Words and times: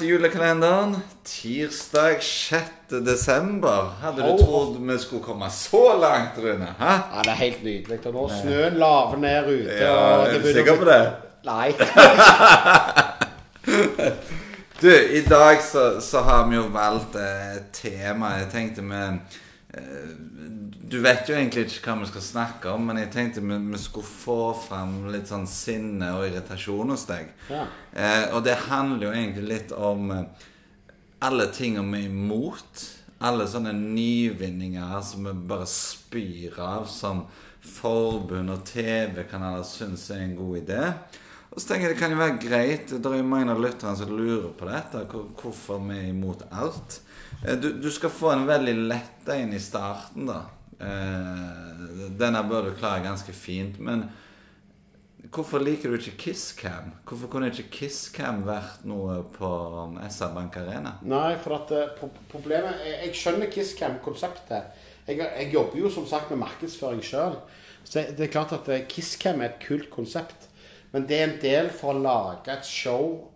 Til 0.00 0.08
julekalenderen. 0.08 0.94
Tirsdag 1.24 2.22
6. 2.22 2.62
desember. 3.04 3.96
Hadde 4.02 4.22
du 4.22 4.28
Oh. 4.32 4.38
trodd 4.38 4.78
vi 4.86 4.98
skulle 4.98 5.22
komme 5.22 5.50
så 5.50 6.00
langt, 6.00 6.38
Rune? 6.38 6.68
Hæ? 6.78 6.84
Ja, 6.86 7.20
det 7.22 7.28
er 7.28 7.34
helt 7.34 7.64
nydelig. 7.64 8.06
Og 8.06 8.12
nå 8.14 8.30
snøen 8.42 8.74
laver 8.80 9.16
ned 9.16 9.46
ute. 9.46 9.74
Ja, 9.76 10.24
er 10.24 10.38
du 10.38 10.52
sikker 10.52 10.76
på 10.76 10.84
det? 10.84 11.12
Nei. 11.44 11.72
Du, 14.82 14.88
i 14.90 15.20
dag 15.28 15.58
så, 15.72 16.00
så 16.00 16.20
har 16.20 16.46
vi 16.48 16.56
jo 16.56 16.62
valgt 16.72 17.16
eh, 17.16 17.58
tema. 17.72 18.26
Jeg 18.38 18.46
tenkte 18.52 18.82
vi 18.82 19.02
Du 20.90 20.98
vet 20.98 21.28
jo 21.30 21.36
egentlig 21.36 21.68
ikke 21.68 21.92
hva 21.92 22.00
vi 22.00 22.08
skal 22.10 22.24
snakke 22.26 22.70
om, 22.74 22.88
men 22.88 22.98
jeg 22.98 23.10
tenkte 23.14 23.42
vi, 23.44 23.58
vi 23.70 23.78
skulle 23.78 24.08
få 24.08 24.38
fram 24.58 25.04
litt 25.12 25.30
sånn 25.30 25.46
sinne 25.46 26.08
og 26.16 26.24
irritasjon 26.26 26.90
hos 26.90 27.06
deg. 27.06 27.30
Ja. 27.50 27.66
Eh, 27.94 28.24
og 28.34 28.42
det 28.46 28.56
handler 28.66 29.06
jo 29.06 29.12
egentlig 29.14 29.44
litt 29.52 29.74
om 29.76 30.10
eh, 30.16 30.48
alle 31.22 31.46
tingene 31.54 31.86
vi 31.92 32.02
er 32.02 32.10
imot. 32.10 32.86
Alle 33.22 33.46
sånne 33.52 33.74
nyvinninger 33.76 34.96
som 35.04 35.28
vi 35.28 35.36
bare 35.52 35.68
spyr 35.70 36.58
av, 36.64 36.88
som 36.90 37.26
forbund 37.60 38.50
og 38.50 38.64
TV-kanaler 38.66 39.66
syns 39.68 40.08
er 40.10 40.24
en 40.24 40.38
god 40.38 40.62
idé. 40.62 40.84
Og 41.50 41.60
så 41.60 41.68
tenker 41.68 41.90
jeg 41.90 41.96
det 41.96 42.00
kan 42.00 42.12
jo 42.14 42.20
være 42.20 42.38
greit 42.38 42.92
Det 42.94 43.10
er 43.10 43.16
jo 43.18 43.26
mange 43.26 43.50
av 43.50 43.58
lytterne 43.62 43.98
som 43.98 44.10
lurer 44.14 44.50
på 44.56 44.66
dette. 44.70 45.04
Hvorfor 45.10 45.82
vi 45.86 45.98
er 45.98 46.10
imot 46.10 46.46
alt. 46.50 47.00
Eh, 47.46 47.56
Du, 47.56 47.72
du 47.72 47.90
skal 47.90 48.10
få 48.10 48.30
en 48.34 48.46
veldig 48.48 48.74
letta 48.88 49.36
inn 49.40 49.52
i 49.56 49.60
starten, 49.60 50.26
da. 50.28 50.40
Eh, 50.80 52.10
denne 52.20 52.42
bør 52.48 52.70
du 52.70 52.74
klare 52.78 53.02
ganske 53.04 53.32
fint. 53.36 53.78
Men 53.80 54.06
hvorfor 55.30 55.62
liker 55.62 55.92
du 55.92 55.98
ikke 55.98 56.16
Kisscam? 56.24 56.92
Hvorfor 57.08 57.30
kunne 57.32 57.50
ikke 57.52 57.68
Kisscam 57.78 58.42
vært 58.48 58.84
noe 58.88 59.20
på 59.36 59.50
SR 60.08 60.34
Bank 60.36 60.56
Arena? 60.60 60.96
Nei, 61.02 61.34
for 61.42 61.58
at 61.60 61.72
eh, 61.76 61.96
problemet 62.32 62.80
Jeg, 62.86 63.00
jeg 63.06 63.18
skjønner 63.22 63.52
Kisscam-konseptet. 63.52 64.86
Jeg, 65.08 65.18
jeg 65.20 65.50
jobber 65.54 65.80
jo 65.80 65.90
som 65.92 66.06
sagt 66.08 66.30
med 66.32 66.42
markedsføring 66.44 67.02
sjøl. 67.04 67.40
Så 67.84 68.04
det 68.16 68.26
er 68.26 68.32
klart 68.32 68.52
at 68.52 68.68
Kisscam 68.92 69.40
er 69.40 69.54
et 69.54 69.62
kult 69.64 69.88
konsept. 69.92 70.48
Men 70.92 71.04
det 71.06 71.16
er 71.20 71.28
en 71.28 71.38
del 71.42 71.68
for 71.72 71.94
å 71.94 72.02
lage 72.02 72.50
et 72.52 72.66
show 72.66 73.29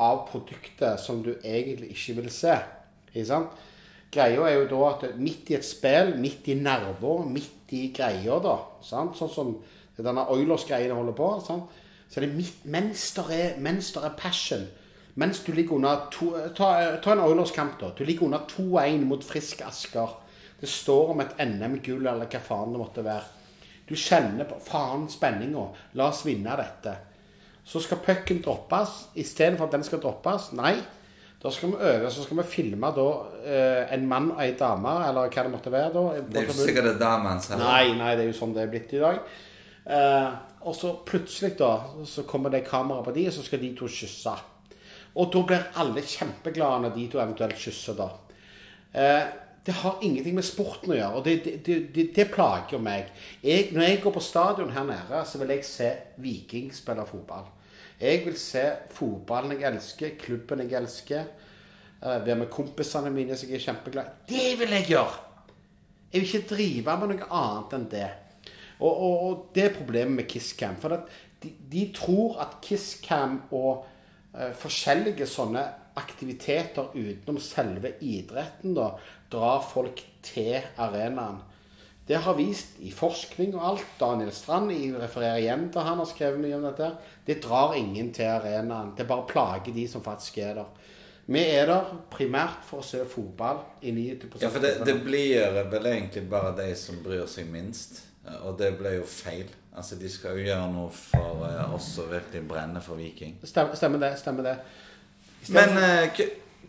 av 0.00 0.24
produktet 0.30 1.00
som 1.00 1.22
du 1.22 1.34
egentlig 1.36 1.92
ikke 1.94 2.18
vil 2.20 2.30
se. 2.32 2.56
Ikke 3.12 3.28
sant? 3.28 3.62
Greia 4.14 4.46
er 4.46 4.60
jo 4.60 4.66
da 4.70 4.82
at 4.92 5.18
midt 5.18 5.50
i 5.50 5.56
et 5.58 5.66
spill, 5.66 6.14
midt 6.22 6.46
i 6.50 6.54
nerver, 6.58 7.24
midt 7.26 7.72
i 7.74 7.88
greia, 7.94 8.38
da 8.42 8.58
sant? 8.84 9.18
Sånn 9.18 9.32
som 9.32 9.54
denne 9.98 10.26
Oilers-greia 10.30 10.94
holder 10.94 11.16
på. 11.18 11.30
Sant? 11.46 11.82
Så 12.10 12.22
det 12.22 12.30
midt, 12.34 12.62
mens 12.70 13.08
det 13.16 13.24
er, 13.34 13.54
mens 13.62 13.92
der 13.94 14.10
er 14.10 14.18
passion 14.18 14.66
Mens 15.14 15.44
du 15.46 15.52
ligger 15.54 15.76
under 15.76 16.08
to, 16.10 16.32
ta, 16.58 16.96
ta 16.98 17.12
en 17.12 17.20
Oilers-kamp, 17.22 17.76
da. 17.78 17.92
Du 17.94 18.02
ligger 18.04 18.26
under 18.26 18.48
2-1 18.50 19.04
mot 19.06 19.22
Frisk 19.24 19.60
Asker. 19.62 20.16
Det 20.60 20.66
står 20.68 21.12
om 21.12 21.22
et 21.22 21.36
NM-gull, 21.38 22.02
eller 22.02 22.26
hva 22.26 22.40
faen 22.42 22.74
det 22.74 22.80
måtte 22.80 23.04
være. 23.06 23.28
Du 23.86 23.94
kjenner 23.94 24.48
på 24.48 24.58
faen 24.64 25.06
spenninga. 25.12 25.68
La 25.94 26.08
oss 26.10 26.24
vinne 26.26 26.56
dette. 26.58 26.96
Så 27.64 27.80
skal 27.80 28.02
pucken 28.04 28.42
droppes. 28.44 29.06
Istedenfor 29.16 29.68
at 29.68 29.78
den 29.78 29.86
skal 29.86 30.02
droppes, 30.02 30.50
nei. 30.56 30.76
Da 31.44 31.50
skal 31.52 31.74
vi 31.74 31.88
øve, 31.90 32.10
så 32.10 32.22
skal 32.24 32.38
vi 32.38 32.46
filme 32.48 32.88
da 32.96 33.06
eh, 33.44 33.92
en 33.92 34.06
mann 34.08 34.30
og 34.32 34.38
ei 34.40 34.54
dame, 34.56 34.94
eller 35.08 35.28
hva 35.28 35.42
det 35.44 35.52
måtte 35.52 35.72
være. 35.72 35.90
da. 35.92 36.04
Det 36.24 36.40
er 36.40 36.48
jo 36.48 36.56
sikkert 36.56 36.88
det 36.88 36.94
damene 37.02 37.42
som 37.44 37.60
Nei, 37.60 37.92
nei, 37.98 38.14
det 38.16 38.24
er 38.24 38.30
jo 38.30 38.38
sånn 38.38 38.54
det 38.56 38.62
er 38.64 38.72
blitt 38.72 38.94
i 38.96 39.02
dag. 39.02 39.20
Eh, 39.84 40.30
og 40.64 40.76
så 40.76 40.94
plutselig 41.04 41.52
da, 41.60 41.74
så 42.08 42.24
kommer 42.24 42.52
det 42.52 42.64
kamera 42.64 43.04
på 43.04 43.12
de, 43.12 43.26
og 43.28 43.36
så 43.36 43.44
skal 43.44 43.60
de 43.60 43.74
to 43.76 43.88
kysse. 43.92 44.32
Og 45.20 45.28
da 45.34 45.42
blir 45.50 45.66
alle 45.82 46.02
kjempeglade 46.08 46.86
når 46.86 46.94
de 46.96 47.06
to 47.12 47.20
eventuelt 47.20 47.60
kysser 47.60 47.98
da. 47.98 48.08
Eh, 48.94 49.26
det 49.66 49.72
har 49.72 50.02
ingenting 50.04 50.34
med 50.36 50.44
sporten 50.44 50.92
å 50.92 50.96
gjøre, 50.98 51.18
og 51.18 51.24
det, 51.24 51.34
det, 51.64 51.76
det, 51.94 52.02
det, 52.12 52.26
plager 52.32 52.80
meg. 52.82 53.08
Jeg, 53.40 53.70
når 53.72 53.86
jeg 53.86 54.00
går 54.04 54.12
på 54.12 54.22
stadion 54.24 54.72
her 54.74 54.84
nede, 54.84 55.20
så 55.24 55.40
vil 55.40 55.54
jeg 55.54 55.64
se 55.64 55.90
Viking 56.20 56.68
spille 56.76 57.06
fotball. 57.08 57.46
Jeg 58.00 58.24
vil 58.26 58.36
se 58.36 58.64
fotballen 58.92 59.54
jeg 59.56 59.70
elsker, 59.70 60.18
klubben 60.20 60.64
jeg 60.66 60.76
elsker. 60.76 61.30
eh, 62.02 62.26
Være 62.26 62.36
med 62.42 62.50
kompisene 62.52 63.12
mine 63.14 63.38
som 63.40 63.48
jeg 63.48 63.62
er 63.62 63.64
kjempeglad 63.70 64.10
i. 64.10 64.34
Det 64.34 64.50
vil 64.60 64.76
jeg 64.76 64.90
gjøre! 64.92 65.22
Jeg 66.12 66.20
vil 66.20 66.28
ikke 66.28 66.54
drive 66.54 66.98
med 67.00 67.14
noe 67.14 67.30
annet 67.40 67.78
enn 67.78 67.86
det. 67.90 68.10
Og, 68.78 68.90
og, 68.92 69.14
og 69.24 69.48
det 69.54 69.64
er 69.64 69.78
problemet 69.78 70.18
med 70.18 70.28
Kisscam. 70.28 70.76
For 70.82 70.92
de, 71.40 71.54
de 71.72 71.86
tror 71.96 72.36
at 72.44 72.60
Kisscam 72.62 73.40
og 73.56 73.86
uh, 74.36 74.52
forskjellige 74.60 75.26
sånne 75.30 75.64
aktiviteter 75.98 76.92
utenom 76.94 77.38
selve 77.42 77.94
idretten 78.02 78.74
da, 78.76 78.92
drar 79.34 79.66
folk 79.66 80.00
til 80.24 80.62
arenaen. 80.80 81.42
Det 82.06 82.18
har 82.20 82.36
vist 82.36 82.76
i 82.84 82.90
forskning 82.92 83.54
og 83.56 83.66
alt. 83.70 83.84
Daniel 84.00 84.32
Strand 84.32 84.72
jeg 84.74 84.92
refererer 85.00 85.40
igjen 85.40 85.70
til 85.72 85.86
han 85.86 86.00
har 86.02 86.08
skrevet 86.08 86.42
mye 86.42 86.58
om 86.58 86.66
dette. 86.66 86.90
Det 87.26 87.38
drar 87.44 87.76
ingen 87.78 88.12
til 88.12 88.28
arenaen. 88.28 88.92
Det 88.96 89.08
bare 89.08 89.24
plager 89.28 89.72
de 89.72 89.86
som 89.88 90.04
faktisk 90.04 90.38
er 90.44 90.58
der. 90.60 90.68
Vi 91.26 91.40
er 91.40 91.70
der 91.70 91.94
primært 92.12 92.66
for 92.68 92.82
å 92.82 92.84
se 92.84 93.00
fotball 93.08 93.62
i 93.80 93.94
90 93.96 94.42
Ja, 94.42 94.50
for 94.52 94.60
det, 94.60 94.74
det 94.84 94.98
blir 95.06 95.62
vel 95.72 95.86
egentlig 95.88 96.26
bare 96.28 96.52
de 96.58 96.68
som 96.76 97.00
bryr 97.04 97.24
seg 97.30 97.48
minst. 97.48 98.02
Og 98.44 98.58
det 98.60 98.74
ble 98.76 98.98
jo 98.98 99.06
feil. 99.08 99.48
Altså, 99.72 99.96
De 99.96 100.08
skal 100.12 100.36
jo 100.36 100.44
gjøre 100.44 100.68
noe 100.72 100.92
for 100.92 101.46
eh, 101.48 101.74
oss 101.74 101.88
som 101.96 102.10
virkelig 102.12 102.44
brenner 102.48 102.84
for 102.84 103.00
Viking. 103.00 103.38
Stemmer, 103.42 103.74
stemmer 103.80 104.04
det. 104.04 104.12
stemmer 104.20 104.50
det. 104.50 104.58
Men 105.48 105.80
eh, 105.80 106.20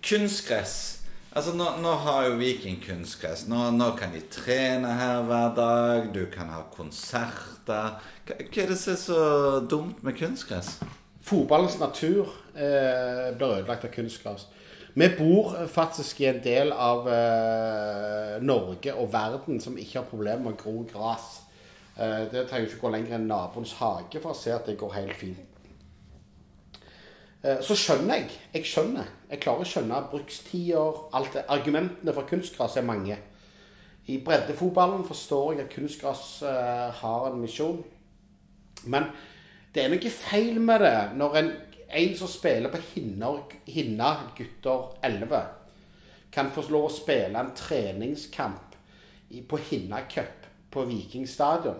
kunstgress 0.04 0.95
Altså, 1.36 1.52
nå, 1.52 1.66
nå 1.84 1.92
har 2.00 2.30
jo 2.30 2.36
Viking 2.40 2.78
kunstgress. 2.80 3.42
Nå, 3.52 3.58
nå 3.76 3.90
kan 4.00 4.14
de 4.16 4.22
trene 4.32 4.94
her 4.96 5.26
hver 5.28 5.50
dag. 5.58 6.06
Du 6.16 6.22
kan 6.32 6.48
ha 6.48 6.62
konserter. 6.72 7.98
Hva, 8.24 8.38
hva 8.40 8.62
er 8.64 8.70
det 8.72 8.78
som 8.80 8.94
er 8.94 9.02
så 9.02 9.18
dumt 9.68 10.00
med 10.08 10.16
kunstgress? 10.16 10.78
Fotballens 11.26 11.76
natur 11.82 12.30
eh, 12.56 13.34
blir 13.36 13.50
ødelagt 13.50 13.84
av 13.84 13.92
kunstgras. 13.92 14.46
Vi 14.96 15.10
bor 15.18 15.58
eh, 15.60 15.68
faktisk 15.68 16.22
i 16.24 16.30
en 16.32 16.40
del 16.40 16.72
av 16.72 17.10
eh, 17.12 18.38
Norge 18.40 18.96
og 18.96 19.12
verden 19.12 19.60
som 19.60 19.76
ikke 19.76 20.00
har 20.00 20.08
problemer 20.08 20.46
med 20.46 20.56
å 20.56 20.62
gro 20.62 20.86
gras. 20.94 21.42
Eh, 22.00 22.30
det 22.32 22.46
trenger 22.48 22.70
ikke 22.70 22.86
gå 22.86 22.94
lenger 22.96 23.20
enn 23.20 23.28
naboens 23.28 23.76
hage 23.82 24.24
for 24.24 24.32
å 24.32 24.40
se 24.40 24.56
at 24.56 24.72
det 24.72 24.80
går 24.80 24.96
helt 25.02 25.20
fint. 25.20 25.55
Eh, 27.46 27.62
så 27.62 27.78
skjønner 27.78 28.22
jeg. 28.22 28.32
Jeg 28.56 28.66
skjønner. 28.72 29.10
Jeg 29.30 29.42
klarer 29.44 29.66
å 29.66 29.70
skjønne 29.70 30.02
brukstider, 30.10 31.02
alt 31.14 31.36
det. 31.38 31.46
Argumentene 31.54 32.14
for 32.16 32.30
kunstgras 32.30 32.78
er 32.80 32.88
mange. 32.88 33.18
I 34.10 34.20
breddefotballen 34.26 35.06
forstår 35.06 35.54
jeg 35.54 35.66
at 35.66 35.74
kunstgras 35.74 36.26
eh, 36.46 36.90
har 37.02 37.30
en 37.30 37.40
misjon. 37.42 37.84
Men 38.90 39.10
det 39.74 39.84
er 39.84 39.94
noe 39.94 40.14
feil 40.14 40.60
med 40.62 40.82
det 40.86 40.98
når 41.20 41.40
en, 41.42 41.52
en 42.02 42.18
som 42.18 42.30
spiller 42.32 42.74
på 42.74 42.82
Hinna, 42.94 44.12
gutter 44.38 44.88
11, 45.06 45.42
kan 46.34 46.52
få 46.54 46.66
lov 46.70 46.90
å 46.90 46.94
spille 46.94 47.40
en 47.40 47.54
treningskamp 47.56 48.74
på 49.50 49.60
Hinna 49.70 50.02
Cup 50.10 50.48
på 50.72 50.84
Viking 50.90 51.28
stadion. 51.30 51.78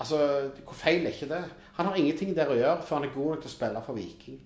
Altså, 0.00 0.16
hvor 0.64 0.76
feil 0.76 1.04
er 1.04 1.12
ikke 1.12 1.28
det? 1.28 1.42
Han 1.80 1.88
har 1.88 1.96
ingenting 1.96 2.34
der 2.36 2.50
å 2.52 2.56
gjøre 2.58 2.82
før 2.84 2.98
han 2.98 3.06
er 3.06 3.14
god 3.14 3.28
nok 3.32 3.44
til 3.44 3.48
å 3.48 3.52
spille 3.54 3.80
for 3.86 3.96
Viking. 3.96 4.40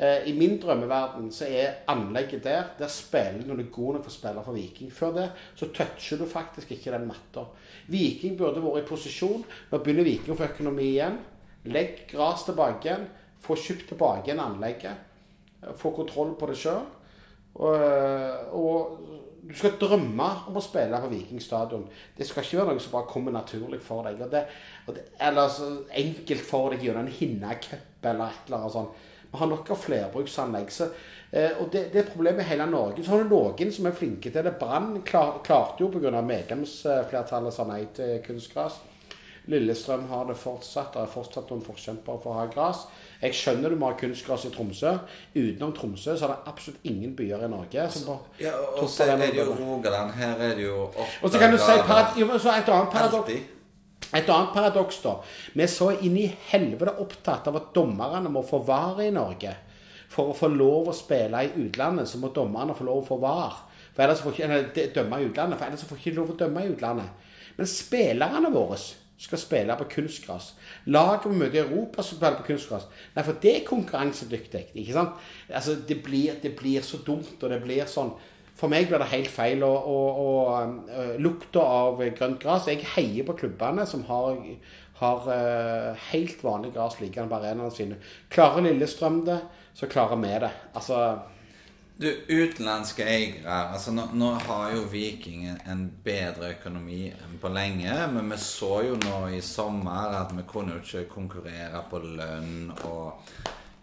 Eh, 0.00 0.28
I 0.30 0.32
min 0.32 0.54
drømmeverden 0.62 1.26
så 1.36 1.44
er 1.44 1.82
anlegget 1.92 2.46
der 2.46 2.70
Der 2.78 2.88
spiller 2.88 3.42
når 3.44 3.58
du 3.58 3.62
er 3.66 3.74
god 3.74 3.98
nok 3.98 4.06
til 4.06 4.12
å 4.12 4.14
spille 4.14 4.44
for 4.46 4.56
Viking. 4.56 4.92
Før 4.96 5.12
det 5.18 5.26
så 5.60 5.68
toucher 5.76 6.22
du 6.22 6.24
faktisk 6.30 6.72
ikke 6.72 6.94
den 6.94 7.04
matta. 7.10 7.44
Viking 7.92 8.38
burde 8.38 8.62
vært 8.64 8.86
i 8.86 8.88
posisjon. 8.88 9.44
Nå 9.44 9.82
begynner 9.84 10.08
Viking 10.08 10.32
å 10.32 10.38
få 10.40 10.48
økonomi 10.48 10.86
igjen. 10.94 11.18
Legg 11.68 12.06
gras 12.14 12.46
tilbake 12.48 12.88
igjen. 12.88 13.04
Få 13.44 13.58
kjøpt 13.60 13.90
tilbake 13.92 14.30
igjen 14.30 14.40
anlegget. 14.40 15.04
Eh, 15.60 15.76
Få 15.76 15.92
kontroll 15.92 16.32
på 16.40 16.48
det 16.48 16.56
sjøl. 16.62 16.80
Og, 17.60 17.76
og 18.56 19.29
du 19.40 19.54
skal 19.56 19.76
drømme 19.80 20.26
om 20.50 20.58
å 20.58 20.62
spille 20.64 20.98
på 21.00 21.10
Viking 21.10 21.40
stadion. 21.42 21.86
Det 22.16 22.26
skal 22.28 22.44
ikke 22.44 22.58
være 22.60 22.74
noe 22.74 22.82
som 22.84 22.92
bare 22.92 23.08
kommer 23.08 23.34
naturlig 23.34 23.80
for 23.84 24.04
deg. 24.04 24.20
Og 24.20 24.32
det, 24.32 24.42
og 24.86 24.96
det, 24.96 25.06
eller 25.28 25.48
så 25.52 25.70
enkelt 26.02 26.44
for 26.44 26.74
deg 26.74 26.84
gjennom 26.84 27.06
en 27.06 27.14
Hinna-cup 27.14 28.04
eller 28.10 28.26
et 28.28 28.50
eller 28.50 28.58
annet 28.58 28.76
sånt. 28.76 29.06
Vi 29.30 29.38
har 29.38 29.50
nok 29.50 29.70
av 29.70 29.80
flerbruksanlegg. 29.80 30.72
Så, 30.74 30.90
eh, 31.30 31.56
og 31.62 31.70
det, 31.72 31.86
det 31.94 32.02
er 32.02 32.12
problemet 32.12 32.44
i 32.44 32.50
hele 32.50 32.66
Norge. 32.68 33.04
Så 33.04 33.14
har 33.14 33.24
du 33.24 33.32
noen 33.32 33.72
som 33.72 33.88
er 33.88 33.96
flinke 33.96 34.32
til 34.32 34.46
det. 34.46 34.56
Brann 34.60 35.00
klar, 35.06 35.38
klarte 35.46 35.84
jo 35.84 35.90
pga. 35.94 36.12
medlemsflertallet 36.20 37.54
sa 37.54 37.66
nei 37.70 37.84
til 37.96 38.18
kunstgras. 38.26 38.80
Lillestrøm 39.50 40.08
har 40.10 40.26
det 40.28 40.36
fortsatt. 40.38 40.92
Det 40.94 41.04
er 41.04 41.14
fortsatt 41.14 41.48
noen 41.50 41.64
forkjempere 41.64 42.20
for 42.22 42.34
å 42.34 42.42
ha 42.42 42.50
gras. 42.50 42.84
Jeg 43.20 43.36
skjønner 43.36 43.72
du 43.72 43.76
må 43.76 43.90
ha 43.90 43.96
kunstgras 44.00 44.46
i 44.48 44.50
Tromsø. 44.54 44.94
Utenom 45.34 45.72
Tromsø 45.76 46.14
så 46.16 46.24
er 46.24 46.32
det 46.32 46.52
absolutt 46.52 46.86
ingen 46.88 47.12
byer 47.16 47.44
i 47.44 47.50
Norge 47.52 47.86
som 47.92 48.06
bare 48.08 48.46
Ja, 48.46 48.54
og 48.80 48.88
så 48.88 49.10
er 49.10 49.20
det 49.20 49.34
jo 49.36 49.54
Rogaland. 49.58 50.14
Her 50.16 50.40
er 50.40 50.54
det 50.56 50.64
jo 50.64 50.86
Og 50.88 51.26
så 51.30 51.38
kan 51.38 51.52
du 51.52 51.58
si 51.60 51.80
parad 51.86 52.16
jo, 52.20 52.28
så 52.38 52.54
et 52.56 52.68
annet 52.68 52.92
paradoks. 52.92 53.32
Et 54.10 54.28
annet 54.28 54.54
paradoks, 54.54 55.02
da. 55.04 55.18
Vi 55.54 55.62
er 55.62 55.70
så 55.70 55.90
inn 56.00 56.16
i 56.18 56.30
helvete 56.50 56.96
opptatt 57.02 57.46
av 57.46 57.60
at 57.60 57.74
dommerne 57.76 58.32
må 58.32 58.42
få 58.46 58.62
vare 58.66 59.06
i 59.06 59.12
Norge. 59.14 59.52
For 60.10 60.32
å 60.32 60.34
få 60.34 60.48
lov 60.50 60.88
å 60.90 60.96
spille 60.96 61.44
i 61.46 61.52
utlandet, 61.66 62.08
så 62.10 62.18
må 62.18 62.32
dommerne 62.34 62.74
få 62.74 62.88
lov 62.88 63.04
å 63.04 63.06
få 63.12 63.20
VAR. 63.22 63.60
For 63.94 64.02
ellers 64.02 64.22
får 64.24 64.34
ikke, 64.34 64.48
eller 64.48 64.94
dømme 64.96 65.20
i 65.20 65.28
utlandet, 65.28 65.60
for 65.60 65.68
ellers 65.68 65.84
får 65.86 66.00
ikke 66.00 66.16
lov 66.16 66.32
å 66.32 66.38
dømme 66.40 66.64
i 66.64 66.72
utlandet. 66.72 67.28
Men 67.58 67.68
spillerne 67.70 68.50
våre 68.54 68.78
skal 69.20 69.38
spille 69.38 69.76
på 69.76 69.86
kunstgras. 69.94 70.54
Laget 70.88 71.28
vi 71.28 71.36
møter 71.36 71.58
i 71.58 71.62
Europa, 71.66 72.02
skal 72.02 72.16
spille 72.16 72.40
på 72.40 72.46
kunstgras. 72.48 72.86
Nei, 73.14 73.24
for 73.26 73.40
det 73.42 73.52
er 73.52 73.66
konkurransedyktig. 73.68 74.66
ikke 74.74 74.96
sant? 74.96 75.24
Altså, 75.48 75.76
det 75.88 75.98
blir, 76.02 76.38
det 76.42 76.54
blir 76.56 76.84
så 76.86 77.02
dumt, 77.06 77.36
og 77.42 77.50
det 77.52 77.62
blir 77.64 77.88
sånn 77.90 78.14
For 78.60 78.68
meg 78.68 78.90
blir 78.90 79.00
det 79.00 79.08
helt 79.12 79.30
feil. 79.32 79.62
Og, 79.64 79.86
og, 79.88 80.18
og 80.20 80.88
uh, 80.90 81.14
lukta 81.20 81.62
av 81.64 82.02
grønt 82.16 82.42
gras 82.42 82.66
Jeg 82.68 82.84
heier 82.94 83.24
på 83.24 83.36
klubbene 83.40 83.86
som 83.88 84.02
har, 84.08 84.40
har 85.00 85.28
uh, 85.28 86.08
helt 86.10 86.44
vanlig 86.44 86.74
gras 86.74 86.98
liggende 87.00 87.30
på 87.30 87.38
arenaene 87.38 87.72
sine. 87.72 88.00
Klarer 88.32 88.66
Lillestrøm 88.66 89.22
det, 89.28 89.38
så 89.74 89.88
klarer 89.88 90.20
vi 90.20 90.32
det. 90.44 90.52
Altså 90.76 91.00
du, 92.00 92.08
utenlandske 92.28 93.04
eiere 93.04 93.56
altså 93.74 93.92
nå, 93.92 94.06
nå, 94.16 94.30
har 94.46 94.72
jo 94.72 94.86
Viking 94.88 95.44
en 95.50 95.82
bedre 96.04 96.54
økonomi 96.54 97.10
enn 97.12 97.36
på 97.42 97.50
lenge. 97.52 97.92
Men 98.14 98.32
vi 98.32 98.38
så 98.40 98.80
jo 98.86 98.96
nå 99.02 99.18
i 99.36 99.42
sommer 99.44 100.16
at 100.22 100.32
vi 100.36 100.46
kunne 100.48 100.78
jo 100.78 100.80
ikke 100.80 101.12
konkurrere 101.12 101.82
på 101.90 102.00
lønn 102.04 102.72
og, 102.88 103.20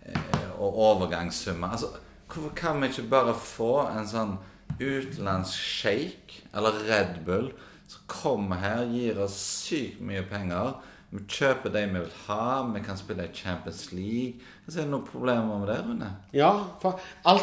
eh, 0.02 0.50
og 0.58 0.82
overgangssummer. 0.90 1.78
Altså, 1.78 1.94
hvorfor 2.28 2.56
kan 2.58 2.82
vi 2.82 2.90
ikke 2.92 3.10
bare 3.12 3.38
få 3.38 3.72
en 3.92 4.10
sånn 4.10 4.38
utenlandsk 4.82 5.54
shake 5.54 6.44
eller 6.58 6.84
Red 6.90 7.22
Bull 7.26 7.52
som 7.88 8.04
kommer 8.10 8.60
her, 8.60 8.88
gir 8.92 9.22
oss 9.24 9.38
sykt 9.68 10.02
mye 10.04 10.26
penger? 10.28 10.74
Vi 11.08 11.22
kjøper 11.32 11.72
de 11.72 11.86
vi 11.88 12.02
vil 12.02 12.16
ha. 12.26 12.64
Vi 12.74 12.82
kan 12.84 12.98
spille 13.00 13.28
i 13.30 13.36
Champions 13.36 13.86
League. 13.94 14.42
Så 14.68 14.82
er 14.82 14.88
det 14.88 14.92
noen 14.92 15.06
problemer 15.08 15.62
med 15.62 15.70
det, 15.72 15.78
Rune? 15.86 16.10
Ja, 16.36 16.52
for 16.82 17.00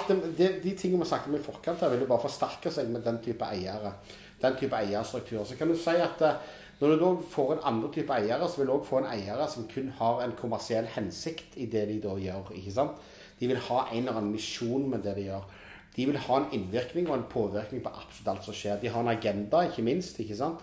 det, 0.09 0.19
de, 0.37 0.51
de 0.61 0.75
tingene 0.77 1.01
vi 1.01 1.09
snakket 1.09 1.33
om 1.33 1.39
i 1.39 1.47
forkant, 1.47 1.81
her, 1.81 1.95
vil 1.95 2.05
jo 2.05 2.11
bare 2.11 2.27
forsterke 2.27 2.73
seg 2.75 2.93
med 2.93 3.07
den 3.07 3.23
type 3.25 3.49
eiere. 3.49 3.95
Den 4.43 4.61
type 4.61 4.77
eierstruktur. 4.77 5.47
Så 5.49 5.57
kan 5.57 5.73
du 5.73 5.79
si 5.81 5.97
at 5.97 6.21
eh, 6.29 6.53
når 6.81 6.93
du 6.93 7.01
da 7.01 7.11
får 7.33 7.55
en 7.55 7.67
andre 7.73 7.93
type 7.95 8.13
eiere, 8.13 8.51
så 8.51 8.61
vil 8.61 8.69
du 8.69 8.77
òg 8.77 8.87
få 8.89 9.01
en 9.01 9.11
eiere 9.15 9.49
som 9.49 9.69
kun 9.71 9.93
har 9.97 10.21
en 10.21 10.37
kommersiell 10.37 10.91
hensikt 10.93 11.57
i 11.57 11.71
det 11.73 11.87
de 11.89 12.01
da 12.05 12.17
gjør. 12.21 12.53
ikke 12.59 12.77
sant? 12.77 13.05
De 13.41 13.49
vil 13.49 13.65
ha 13.71 13.87
en 13.87 14.03
eller 14.03 14.19
annen 14.19 14.35
misjon 14.35 14.91
med 14.91 15.07
det 15.07 15.17
de 15.17 15.31
gjør. 15.31 15.47
De 15.95 16.09
vil 16.11 16.19
ha 16.27 16.41
en 16.41 16.51
innvirkning 16.53 17.09
og 17.09 17.17
en 17.17 17.29
påvirkning 17.31 17.81
på 17.85 17.93
absolutt 17.95 18.33
alt 18.35 18.45
som 18.45 18.57
skjer. 18.57 18.81
De 18.83 18.91
har 18.91 19.01
en 19.01 19.15
agenda, 19.15 19.63
ikke 19.65 19.87
minst. 19.87 20.19
ikke 20.21 20.37
sant? 20.37 20.61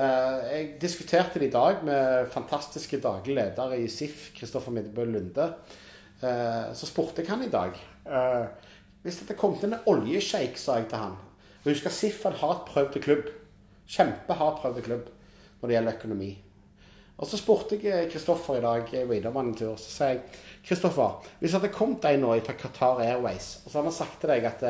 Eh, 0.00 0.42
jeg 0.48 0.68
diskuterte 0.80 1.40
det 1.40 1.50
i 1.50 1.52
dag 1.52 1.82
med 1.84 2.30
fantastiske 2.32 3.00
daglig 3.04 3.34
leder 3.36 3.74
i 3.76 3.88
SIF, 3.90 4.30
Kristoffer 4.36 4.72
Midtbø 4.72 5.04
Lunde. 5.04 5.48
Eh, 6.24 6.70
så 6.76 6.88
spurte 6.88 7.20
jeg 7.20 7.28
han 7.28 7.42
i 7.44 7.48
dag 7.52 7.76
eh, 8.04 8.46
Hvis 9.00 9.22
det 9.24 9.36
kom 9.40 9.54
til 9.56 9.72
en 9.72 9.88
oljesjeik, 9.88 10.56
sa 10.60 10.78
jeg 10.78 10.90
til 10.90 11.00
han 11.00 11.18
og 11.60 11.68
Husk 11.68 11.88
at 11.88 11.92
SIF 11.96 12.22
har 12.24 12.38
hardt 12.40 12.62
prøvd 12.70 12.96
klubb. 13.04 13.26
Kjempehardt 13.90 14.62
prøvd 14.62 14.80
klubb 14.86 15.10
når 15.60 15.68
det 15.68 15.74
gjelder 15.74 15.96
økonomi. 15.98 16.30
Og 17.20 17.28
så 17.28 17.36
spurte 17.36 17.76
jeg 17.76 18.08
Kristoffer 18.08 18.56
i 18.56 18.62
dag, 18.64 18.86
jeg 18.96 19.08
var 19.08 19.18
innom 19.18 19.36
en 19.42 19.52
tur, 19.52 19.74
så 19.76 19.92
sa 19.92 20.08
jeg 20.14 20.22
Kristoffer, 20.64 21.18
hvis 21.40 21.52
det 21.52 21.58
hadde 21.58 21.74
kommet 21.74 22.06
en 22.08 22.24
nå 22.24 22.32
fra 22.46 22.56
Qatar 22.56 23.02
Airways, 23.04 23.58
og 23.60 23.68
så 23.68 23.76
hadde 23.76 23.90
han 23.90 23.98
sagt 23.98 24.16
til 24.22 24.32
deg 24.32 24.48
at 24.48 24.64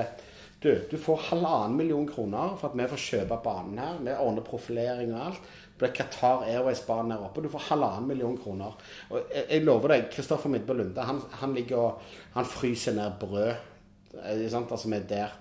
du, 0.61 0.89
du 0.91 0.99
får 1.01 1.17
halvannen 1.31 1.77
million 1.77 2.09
kroner 2.09 2.57
for 2.61 2.69
at 2.69 2.77
vi 2.77 2.89
får 2.91 3.01
kjøpe 3.01 3.39
banen 3.45 3.79
her. 3.81 4.01
Vi 4.05 4.13
ordner 4.13 4.45
profilering 4.45 5.15
og 5.15 5.23
alt. 5.31 5.47
Det 5.71 5.81
blir 5.81 5.95
Qatar 5.97 6.43
Airways-banen 6.45 7.15
her 7.15 7.23
oppe. 7.25 7.41
Du 7.41 7.49
får 7.49 7.71
halvannen 7.71 8.11
million 8.11 8.37
kroner. 8.37 8.75
Og 9.09 9.23
jeg, 9.33 9.47
jeg 9.47 9.65
lover 9.65 9.95
deg, 9.95 10.11
Kristoffer 10.13 10.53
Midtbø 10.53 10.77
Lunde, 10.77 11.07
han, 11.09 11.23
han, 11.41 11.55
ligger 11.57 11.81
og 11.81 12.19
han 12.35 12.49
fryser 12.49 12.99
ned 12.99 13.17
brød. 13.23 13.55
Sant? 14.53 14.69
Altså, 14.69 14.91
vi 14.91 14.99
er 14.99 15.09
der. 15.09 15.39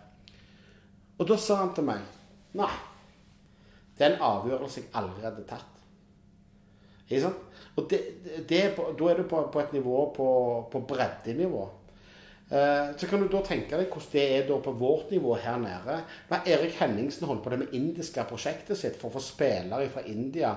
Og 1.20 1.28
da 1.28 1.36
sa 1.42 1.60
han 1.66 1.76
til 1.76 1.90
meg 1.90 2.16
Nei. 2.56 2.72
Det 3.98 4.08
er 4.08 4.16
en 4.16 4.24
avgjørelse 4.24 4.80
jeg 4.80 4.94
aldri 4.96 5.26
hadde 5.28 5.44
tatt. 5.50 5.84
Ikke 7.10 7.26
sant? 7.26 7.44
Og 7.76 7.90
det, 7.92 8.00
det, 8.48 8.62
da 8.78 9.10
er 9.12 9.20
du 9.20 9.26
på, 9.28 9.42
på, 9.52 9.60
et 9.60 9.76
nivå 9.76 10.06
på, 10.16 10.30
på 10.72 10.82
breddenivå. 10.88 11.66
Eh, 12.50 12.98
så 12.98 13.08
kan 13.08 13.22
du 13.22 13.28
da 13.30 13.44
tenke 13.46 13.78
deg 13.78 13.92
hvordan 13.94 14.14
det 14.16 14.22
er 14.42 14.62
på 14.66 14.72
vårt 14.74 15.12
nivå 15.14 15.36
her 15.38 15.60
nede. 15.62 16.00
Når 16.32 16.48
Erik 16.50 16.80
Henningsen 16.80 17.28
holdt 17.30 17.44
på 17.46 17.54
det 17.54 17.60
med 17.62 17.76
indiske 17.78 18.26
prosjektet 18.26 18.80
sitt 18.80 18.98
for 18.98 19.12
å 19.12 19.20
få 19.20 19.22
spillere 19.22 19.92
fra 19.94 20.02
India 20.10 20.56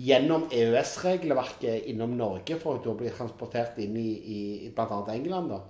gjennom 0.00 0.48
EØS-regelverket 0.48 1.90
innom 1.92 2.16
Norge 2.16 2.56
for 2.62 2.80
å 2.80 2.96
bli 2.96 3.12
transportert 3.12 3.76
inn 3.84 4.00
i, 4.00 4.08
i 4.36 4.40
bl.a. 4.74 5.04
England. 5.12 5.52
da 5.52 5.60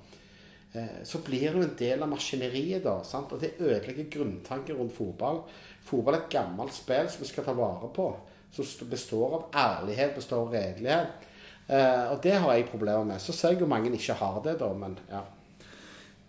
eh, 0.79 1.03
så 1.03 1.25
blir 1.27 1.51
du 1.51 1.65
en 1.65 1.77
del 1.83 2.07
av 2.07 2.13
maskineriet. 2.15 2.85
da, 2.87 3.01
sant? 3.03 3.35
Og 3.35 3.43
det 3.43 3.57
ødelegger 3.59 4.13
grunntanken 4.15 4.79
rundt 4.79 4.95
fotball. 4.95 5.43
Fotball 5.83 6.21
er 6.21 6.23
et 6.23 6.33
gammelt 6.39 6.79
spill 6.79 7.11
som 7.11 7.27
vi 7.27 7.35
skal 7.35 7.51
ta 7.51 7.59
vare 7.59 7.91
på. 7.91 8.13
Som 8.55 8.91
består 8.91 9.41
av 9.41 9.63
ærlighet, 9.67 10.15
består 10.15 10.47
av 10.47 10.55
redelighet. 10.55 11.31
Eh, 11.67 12.13
og 12.13 12.21
det 12.23 12.39
har 12.39 12.55
jeg 12.55 12.71
problemer 12.71 13.11
med. 13.11 13.19
Så 13.19 13.35
ser 13.35 13.57
jeg 13.57 13.67
jo 13.67 13.75
mange 13.75 13.91
ikke 13.91 14.23
har 14.23 14.39
det, 14.45 14.61
da, 14.63 14.71
men 14.79 14.95
ja. 15.11 15.27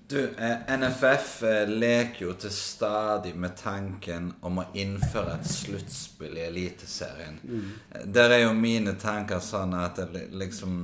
Du, 0.07 0.35
eh, 0.37 0.77
NFF 0.77 1.43
eh, 1.43 1.69
leker 1.69 2.25
jo 2.27 2.33
til 2.37 2.51
stadig 2.53 3.31
med 3.41 3.55
tanken 3.57 4.27
om 4.45 4.59
å 4.61 4.65
innføre 4.77 5.39
et 5.39 5.47
sluttspill 5.49 6.37
i 6.37 6.43
Eliteserien. 6.45 7.39
Mm. 7.41 7.71
Der 8.13 8.35
er 8.35 8.43
jo 8.43 8.51
mine 8.53 8.93
tanker 9.01 9.41
sånn 9.41 9.73
at 9.79 10.03
liksom 10.29 10.75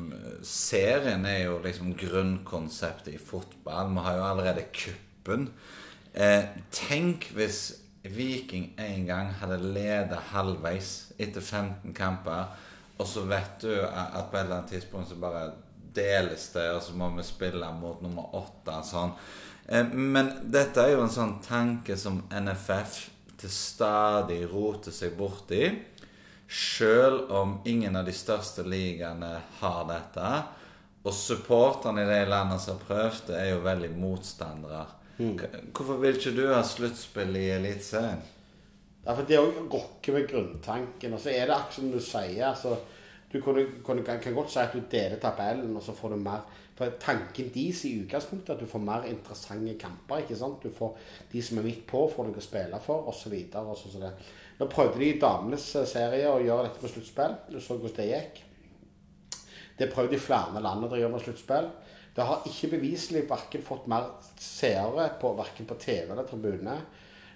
Serien 0.47 1.27
er 1.29 1.43
jo 1.43 1.59
liksom 1.61 1.93
grunnkonseptet 2.01 3.13
i 3.13 3.21
fotball. 3.21 3.93
Vi 3.93 4.07
har 4.07 4.17
jo 4.17 4.25
allerede 4.31 4.65
kuppen. 4.73 5.51
Eh, 6.13 6.49
tenk 6.73 7.29
hvis 7.37 7.63
Viking 8.01 8.71
en 8.81 9.05
gang 9.05 9.35
hadde 9.37 9.61
ledet 9.61 10.31
halvveis 10.31 11.11
etter 11.21 11.45
15 11.45 11.93
kamper, 11.93 12.55
og 12.97 13.05
så 13.05 13.27
vet 13.29 13.61
du 13.61 13.75
at 13.85 14.31
på 14.31 14.39
et 14.39 14.47
eller 14.47 14.63
annet 14.63 14.73
tidspunkt 14.73 15.13
så 15.13 15.21
bare 15.21 15.51
deles 15.93 16.49
det, 16.53 16.67
og 16.75 16.81
så 16.83 16.95
må 16.97 17.09
vi 17.15 17.25
spille 17.25 17.71
mot 17.77 18.01
nummer 18.03 18.35
åtte. 18.39 18.77
Sånn. 18.87 19.13
Eh, 19.67 19.87
men 19.93 20.33
dette 20.53 20.83
er 20.83 20.95
jo 20.95 21.05
en 21.05 21.13
sånn 21.13 21.37
tanke 21.45 21.97
som 21.99 22.23
NFF 22.31 22.97
til 23.41 23.53
stadig 23.53 24.43
roter 24.51 24.93
seg 24.95 25.15
borti. 25.17 25.65
Sjøl 26.51 27.23
om 27.31 27.59
ingen 27.65 27.95
av 27.95 28.07
de 28.07 28.15
største 28.15 28.65
ligaene 28.67 29.37
har 29.61 29.85
dette. 29.89 30.31
Og 31.01 31.13
supporterne 31.15 32.03
i 32.03 32.09
de 32.09 32.25
landene 32.29 32.59
som 32.61 32.77
har 32.77 32.89
prøvd 32.89 33.31
det, 33.31 33.37
er 33.39 33.53
jo 33.53 33.63
veldig 33.65 33.93
motstandere. 33.97 34.83
Mm. 35.17 35.37
Hvorfor 35.73 35.97
vil 36.01 36.17
ikke 36.17 36.35
du 36.35 36.43
ha 36.51 36.61
sluttspill 36.65 37.35
i 37.39 37.47
Eliteserien? 37.55 38.21
Ja, 39.01 39.15
for 39.15 39.25
Det 39.25 39.39
rokker 39.41 40.13
med 40.13 40.27
grunntanken. 40.29 41.15
Og 41.15 41.23
så 41.23 41.31
er 41.33 41.47
det 41.47 41.55
akkurat 41.55 41.79
som 41.79 41.91
du 41.91 41.99
sier. 41.99 42.51
altså 42.51 42.77
du 43.31 43.39
kan, 43.41 43.57
kunne, 43.83 44.03
kan, 44.03 44.33
godt 44.35 44.51
si 44.51 44.59
at 44.59 44.73
du 44.75 44.81
deler 44.91 45.19
tabellen, 45.19 45.75
og 45.75 45.83
så 45.83 45.95
får 45.95 46.09
du 46.15 46.21
mer 46.23 46.43
For 46.75 46.91
tanken 46.99 47.51
deres 47.53 47.83
i 47.85 47.91
utgangspunktet 48.01 48.49
er 48.49 48.55
at 48.55 48.61
du 48.63 48.69
får 48.69 48.81
mer 48.81 49.03
interessante 49.05 49.73
kamper. 49.77 50.23
ikke 50.23 50.35
sant? 50.35 50.63
Du 50.63 50.71
får 50.73 50.97
De 51.31 51.41
som 51.41 51.57
er 51.57 51.67
midt 51.67 51.83
på, 51.87 52.07
får 52.09 52.25
noe 52.25 52.41
å 52.41 52.43
spille 52.43 52.79
for, 52.81 53.07
osv. 53.11 53.35
Så 53.53 53.91
så 53.91 54.11
Nå 54.59 54.67
prøvde 54.69 54.99
de 54.99 55.09
i 55.09 55.19
damenes 55.19 55.75
eh, 55.75 55.87
serie 55.89 56.29
å 56.29 56.41
gjøre 56.41 56.67
dette 56.67 56.83
med 56.83 56.91
sluttspill. 56.93 57.35
Du 57.49 57.59
så 57.59 57.77
hvordan 57.77 57.95
det 57.97 58.09
gikk. 58.09 58.41
Det 59.77 59.87
prøvde 59.93 60.17
i 60.17 60.21
flere 60.21 60.61
land 60.61 60.85
å 60.85 60.89
drive 60.91 61.09
med 61.09 61.23
sluttspill. 61.23 61.69
Det 62.15 62.25
har 62.27 62.43
ikke 62.45 62.73
beviselig 62.75 63.23
verken 63.29 63.63
fått 63.65 63.87
mer 63.89 64.09
seere 64.37 65.07
på 65.21 65.31
verken 65.37 65.69
på 65.69 65.77
TV 65.81 66.11
eller 66.11 66.27
tribune. 66.29 66.75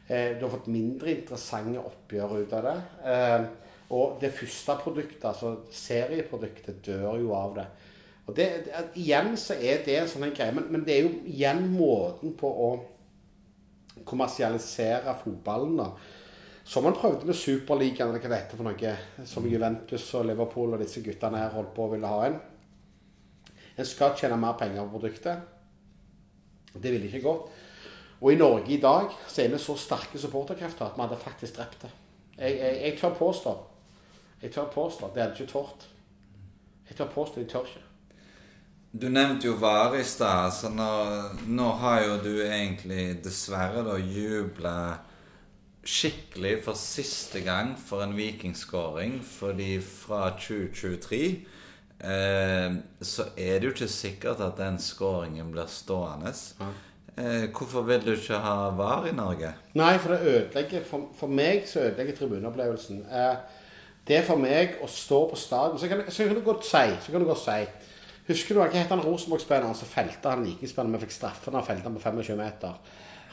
Eh, 0.07 0.35
du 0.37 0.45
har 0.45 0.53
fått 0.53 0.69
mindre 0.69 1.15
interessante 1.15 1.81
oppgjør 1.81 2.35
ut 2.43 2.53
av 2.53 2.67
det. 2.67 2.75
Eh, 3.09 3.45
og 3.93 4.17
det 4.21 4.33
første 4.33 4.77
produktet, 4.81 5.25
altså 5.25 5.55
serieproduktet, 5.71 6.79
dør 6.85 7.19
jo 7.21 7.33
av 7.37 7.53
det. 7.57 7.65
Og 8.25 8.35
det, 8.37 8.47
Igjen 8.97 9.35
så 9.37 9.53
er 9.53 9.83
det 9.85 9.99
en 9.99 10.09
sånn 10.09 10.31
greie, 10.33 10.53
men, 10.55 10.67
men, 10.73 10.85
det 10.85 10.95
er 10.95 11.05
jo 11.05 11.13
igjen 11.29 11.67
måten 11.69 12.33
på 12.37 12.49
å 12.49 12.69
kommersialisere 14.05 15.13
fotballen 15.21 15.75
da. 15.77 15.89
Som 16.65 16.87
man 16.87 16.97
prøvde 16.97 17.29
med 17.29 17.37
Superligaen, 17.37 18.09
eller 18.09 18.23
hva 18.23 18.31
det 18.31 18.39
heter 18.39 18.57
for 18.57 18.65
noe. 18.65 18.93
Som 19.29 19.45
Juventus 19.49 20.07
og 20.17 20.25
Liverpool 20.25 20.73
og 20.73 20.81
disse 20.81 21.03
guttene 21.05 21.43
her 21.43 21.53
holdt 21.53 21.75
på 21.75 21.85
å 21.85 21.91
ville 21.93 22.09
ha 22.09 22.23
en. 22.25 22.39
En 23.75 23.85
skal 23.85 24.15
tjene 24.17 24.39
mer 24.41 24.57
penger 24.57 24.81
på 24.81 24.97
produktet. 24.97 25.45
Det 26.73 26.89
ville 26.89 27.05
ikke 27.11 27.21
gått. 27.27 27.53
Og 28.23 28.31
i 28.33 28.39
Norge 28.39 28.73
i 28.73 28.81
dag 28.81 29.13
så 29.29 29.43
er 29.43 29.53
vi 29.53 29.61
så 29.61 29.75
sterke 29.77 30.17
supporterkrefter 30.17 30.87
at 30.87 30.97
vi 30.97 31.03
hadde 31.03 31.21
faktisk 31.21 31.59
drept 31.59 31.85
det. 31.85 31.91
Jeg, 32.39 32.57
jeg, 32.57 32.81
jeg 32.81 32.97
tør 32.97 33.17
påstå 33.19 33.53
jeg 34.41 34.51
tør 34.51 34.71
påstå 34.73 35.05
at 35.07 35.15
det 35.15 35.23
hadde 35.23 35.39
ikke 35.39 35.51
tort. 35.51 35.87
Jeg 36.89 36.97
tør 36.97 37.11
påstå 37.15 37.41
de 37.41 37.49
tør 37.49 37.67
ikke. 37.69 37.81
Du 38.95 39.09
nevnte 39.11 39.49
jo 39.49 39.57
VAR 39.59 39.97
i 39.99 40.03
stad, 40.07 40.53
så 40.55 40.69
nå, 40.71 40.91
nå, 41.51 41.65
har 41.81 42.05
jo 42.05 42.13
du 42.23 42.31
egentlig 42.45 43.17
dessverre 43.25 43.81
da 43.83 43.97
jubla 43.99 44.75
skikkelig 45.85 46.53
for 46.63 46.79
siste 46.79 47.41
gang 47.43 47.73
for 47.75 48.05
en 48.05 48.15
vikingskåring. 48.15 49.17
Fordi 49.19 49.81
fra 49.83 50.29
2023 50.39 51.19
eh, 51.99 52.77
så 53.01 53.27
er 53.35 53.59
det 53.59 53.67
jo 53.67 53.73
ikke 53.75 53.91
sikkert 53.91 54.45
at 54.45 54.55
den 54.61 54.79
skåringen 54.79 55.51
blir 55.51 55.67
stående. 55.67 56.31
Eh, 57.17 57.49
hvorfor 57.51 57.83
vil 57.89 58.05
du 58.05 58.13
ikke 58.15 58.39
ha 58.47 58.71
VAR 58.79 59.09
i 59.11 59.15
Norge? 59.15 59.51
Nei, 59.75 59.97
for 59.99 60.15
det 60.15 60.23
ødelegger 60.23 60.87
For, 60.87 61.11
for 61.19 61.27
meg 61.27 61.67
så 61.67 61.89
ødelegger 61.89 62.15
tribuneopplevelsen. 62.21 63.03
Eh, 63.11 63.35
det 64.05 64.19
er 64.19 64.25
for 64.27 64.37
meg 64.37 64.77
å 64.85 64.87
stå 64.91 65.23
på 65.31 65.37
stadion 65.39 65.79
Så 65.81 65.89
kan, 65.89 66.03
så 66.13 66.27
kan 66.27 66.37
du 66.37 66.43
godt 66.45 66.65
si 66.67 66.85
så 67.01 67.13
kan 67.13 67.23
du 67.23 67.29
godt 67.29 67.41
si 67.41 67.59
Husker 68.25 68.57
du 68.57 68.61
hva 68.61 68.69
het 68.73 68.89
han 68.89 69.03
Rosenborg-spilleren 69.05 69.77
som 69.77 69.89
felte 69.89 70.31
han 70.31 70.45
likespilleren? 70.45 70.95
Vi 70.97 71.03
fikk 71.03 71.13
straffe 71.13 71.51
da 71.51 71.59
han 71.59 71.67
felte 71.67 71.85
han 71.85 71.97
på 71.97 72.01
25 72.01 72.39
meter. 72.39 72.79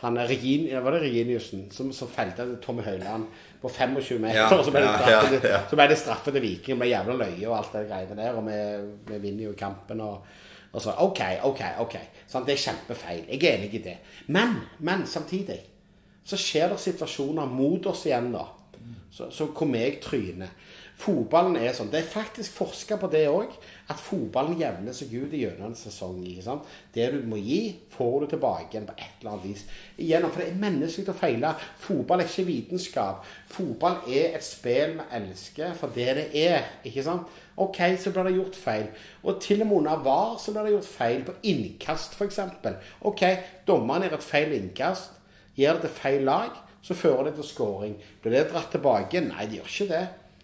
Han 0.02 0.18
er 0.20 0.28
Regin, 0.28 0.66
var 0.84 0.92
det 0.92 1.00
Reginiussen 1.06 1.62
som, 1.72 1.92
som 1.96 2.10
felte 2.12 2.44
Tommy 2.60 2.84
Høiland 2.84 3.24
på 3.62 3.70
25 3.72 4.20
meter? 4.20 4.40
Ja, 4.42 4.50
og 4.52 4.66
så 4.66 4.74
ble 4.74 4.82
det 4.82 4.90
ja, 4.90 4.98
straffe, 4.98 5.38
ja, 5.38 5.52
ja. 5.54 5.60
Så 5.70 5.78
ble 5.78 5.86
det 5.88 5.98
straffe 6.00 6.34
til 6.34 6.44
Viking. 6.44 6.80
Ble 6.80 6.90
jævla 6.90 7.16
løye 7.22 7.46
og 7.46 7.56
alt 7.56 7.76
det 7.78 7.86
greiene 7.88 8.18
der. 8.18 8.36
Og 8.36 8.44
vi, 8.50 8.58
vi 9.08 9.20
vinner 9.22 9.46
jo 9.46 9.56
kampen. 9.56 10.02
Og, 10.04 10.42
og 10.74 10.84
så 10.84 10.96
OK, 11.06 11.22
OK, 11.48 11.62
OK. 11.86 11.96
Sant? 12.26 12.44
det 12.44 12.58
er 12.58 12.64
kjempefeil. 12.66 13.22
Jeg 13.30 13.46
er 13.46 13.62
enig 13.62 13.78
i 13.78 13.84
det. 13.86 13.96
Men, 14.34 14.58
men 14.84 15.06
samtidig 15.08 15.62
så 16.28 16.36
skjer 16.36 16.74
det 16.74 16.82
situasjoner 16.82 17.48
mot 17.48 17.88
oss 17.88 18.04
igjen, 18.10 18.28
da. 18.34 18.44
Så, 19.12 19.28
så 19.30 19.46
hvor 19.52 19.74
jeg 19.76 20.00
tryner. 20.00 20.52
Fotballen 21.02 21.56
er 21.58 21.72
sånn. 21.74 21.90
Det 21.90 21.98
er 22.02 22.08
faktisk 22.12 22.54
forska 22.60 22.96
på 23.00 23.08
det 23.10 23.24
òg. 23.28 23.50
At 23.90 24.00
fotballen 24.00 24.60
jevner 24.60 24.94
seg 24.94 25.10
ut 25.16 25.34
gjennom 25.34 25.72
en 25.72 25.76
sesong. 25.76 26.20
ikke 26.28 26.44
sant? 26.46 26.68
Det 26.94 27.08
du 27.12 27.18
må 27.28 27.40
gi, 27.42 27.74
får 27.92 28.14
du 28.22 28.26
tilbake 28.30 28.76
igjen 28.76 28.86
på 28.88 28.94
et 28.96 29.20
eller 29.20 29.32
annet 29.32 29.46
vis. 29.48 29.64
Igjennom, 29.98 30.32
For 30.32 30.44
det 30.44 30.52
er 30.52 30.62
menneskelig 30.62 31.10
å 31.10 31.16
feile. 31.18 31.52
Fotball 31.82 32.22
er 32.22 32.30
ikke 32.30 32.46
vitenskap. 32.48 33.28
Fotball 33.52 34.00
er 34.06 34.38
et 34.38 34.46
spill 34.46 34.96
vi 35.00 35.08
elsker 35.18 35.76
for 35.78 35.92
det 35.96 36.10
det 36.20 36.26
er. 36.46 36.68
ikke 36.86 37.04
sant? 37.04 37.40
OK, 37.60 37.80
så 38.00 38.12
blir 38.14 38.30
det 38.30 38.36
gjort 38.38 38.56
feil. 38.56 38.90
Og 39.24 39.40
til 39.42 39.60
og 39.60 39.68
med 39.68 39.82
under 39.82 40.04
VAR 40.06 40.36
så 40.40 40.54
blir 40.54 40.68
det 40.68 40.76
gjort 40.78 40.92
feil 40.92 41.24
på 41.26 41.34
innkast, 41.42 42.14
f.eks. 42.16 42.40
OK, 43.00 43.24
dommeren 43.68 44.06
gjør 44.06 44.20
et 44.20 44.30
feil 44.30 44.54
innkast. 44.56 45.18
Gir 45.56 45.76
det 45.76 45.84
til 45.84 45.98
feil 45.98 46.22
lag, 46.24 46.54
så 46.82 46.96
fører 46.98 47.28
det 47.28 47.36
til 47.38 47.46
scoring. 47.46 47.94
Blir 48.22 48.34
det 48.34 48.48
dratt 48.50 48.72
tilbake? 48.74 49.22
Nei, 49.24 49.46
det 49.46 49.60
gjør 49.60 49.70
ikke 49.70 49.88
det. 49.92 50.02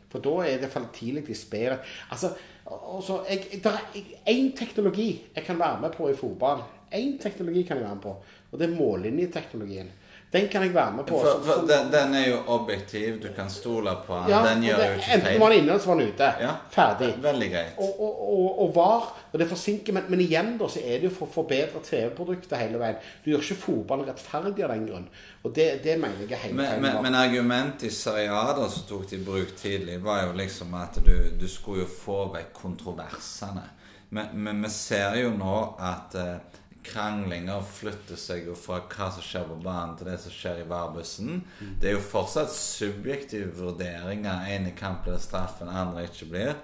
For 0.08 0.24
da 0.24 0.34
er 0.46 0.62
det 0.62 0.70
for 0.72 0.88
tidlig 0.94 1.26
i 1.28 1.36
spillet. 1.36 1.88
Altså, 2.10 2.30
altså, 2.64 3.20
jeg, 3.28 3.60
der 3.64 3.76
er 3.76 4.32
én 4.32 4.52
teknologi 4.56 5.10
jeg 5.34 5.44
kan 5.44 5.58
være 5.58 5.80
med 5.80 5.96
på 5.96 6.08
i 6.08 6.16
fotball. 6.16 6.62
Én 6.94 7.18
teknologi 7.20 7.62
kan 7.62 7.76
jeg 7.76 7.84
være 7.84 7.94
med 7.94 8.02
på, 8.02 8.14
og 8.50 8.58
det 8.58 8.68
er 8.68 8.76
mållinjeteknologien. 8.78 9.90
Den 10.32 10.48
kan 10.52 10.60
jeg 10.62 10.74
være 10.74 10.92
med 10.92 11.06
på. 11.08 11.18
For, 11.24 11.38
for 11.44 11.62
den, 11.68 11.86
den 11.92 12.14
er 12.14 12.26
jo 12.28 12.38
objektiv. 12.52 13.14
Du 13.22 13.28
kan 13.36 13.48
stole 13.50 13.94
på 14.06 14.14
den. 14.26 14.28
ja, 14.34 14.40
den 14.44 14.62
gjør 14.66 14.76
det, 14.82 14.88
jo 14.90 14.96
ikke 14.98 15.12
Enten 15.14 15.26
feil. 15.28 15.38
var 15.40 15.48
den 15.54 15.58
inne, 15.62 15.70
eller 15.72 15.80
så 15.80 15.88
var 15.88 15.96
den 16.02 16.10
ute. 16.12 16.28
Ja, 16.42 16.50
Ferdig. 16.74 17.08
Veldig 17.24 17.48
greit. 17.54 17.78
Og, 17.78 18.00
og, 18.00 18.18
og, 18.34 18.58
og 18.64 18.74
var, 18.76 19.06
og 19.32 19.38
det 19.40 19.46
forsinker, 19.48 19.96
men, 19.96 20.04
men 20.12 20.20
igjen 20.26 20.50
da, 20.60 20.68
så 20.68 20.82
er 20.84 21.00
det 21.00 21.08
jo 21.08 21.14
for 21.16 21.30
å 21.30 21.34
forbedre 21.38 21.80
TV-produktet 21.86 22.58
hele 22.60 22.82
veien. 22.82 23.00
Du 23.24 23.30
gjør 23.32 23.46
ikke 23.46 23.58
fotballen 23.62 24.10
rettferdig 24.10 24.66
av 24.68 24.74
den 24.74 24.84
grunn. 24.90 25.08
Og 25.48 25.54
det, 25.56 25.68
det 25.86 25.96
mener 26.02 26.20
jeg 26.26 26.32
er 26.36 26.44
helt 26.44 26.58
Men, 26.60 26.70
feil. 26.74 26.84
men, 26.84 27.00
men 27.08 27.18
argumentet 27.22 27.88
i 27.88 27.94
seriader 27.96 28.68
som 28.76 28.84
tok 28.90 29.08
de 29.14 29.22
bruk 29.24 29.56
tidlig, 29.62 29.96
var 30.04 30.26
jo 30.26 30.36
liksom 30.36 30.76
at 30.76 31.00
du, 31.08 31.14
du 31.40 31.48
skulle 31.48 31.86
jo 31.86 31.90
få 32.04 32.26
vekk 32.36 32.52
kontroversene. 32.92 33.64
Men, 34.10 34.28
men 34.44 34.62
vi 34.64 34.70
ser 34.72 35.16
jo 35.22 35.32
nå 35.36 35.56
at 35.84 36.14
eh, 36.20 36.57
kranglinger 36.86 37.62
flytter 37.64 38.18
seg 38.18 38.46
jo 38.48 38.54
fra 38.56 38.80
hva 38.84 39.08
som 39.12 39.24
skjer 39.24 39.46
på 39.48 39.58
banen, 39.64 39.96
til 39.98 40.10
det 40.10 40.18
som 40.22 40.34
skjer 40.34 40.62
i 40.62 40.68
værbussen. 40.68 41.42
Det 41.80 41.90
er 41.90 41.96
jo 41.96 42.04
fortsatt 42.04 42.52
subjektive 42.54 43.50
vurderinger. 43.58 44.46
Ene 44.48 44.74
kamp 44.78 45.04
blir 45.04 45.16
det 45.16 45.24
straffen, 45.24 45.68
andre 45.68 46.06
ikke 46.08 46.30
blir. 46.32 46.54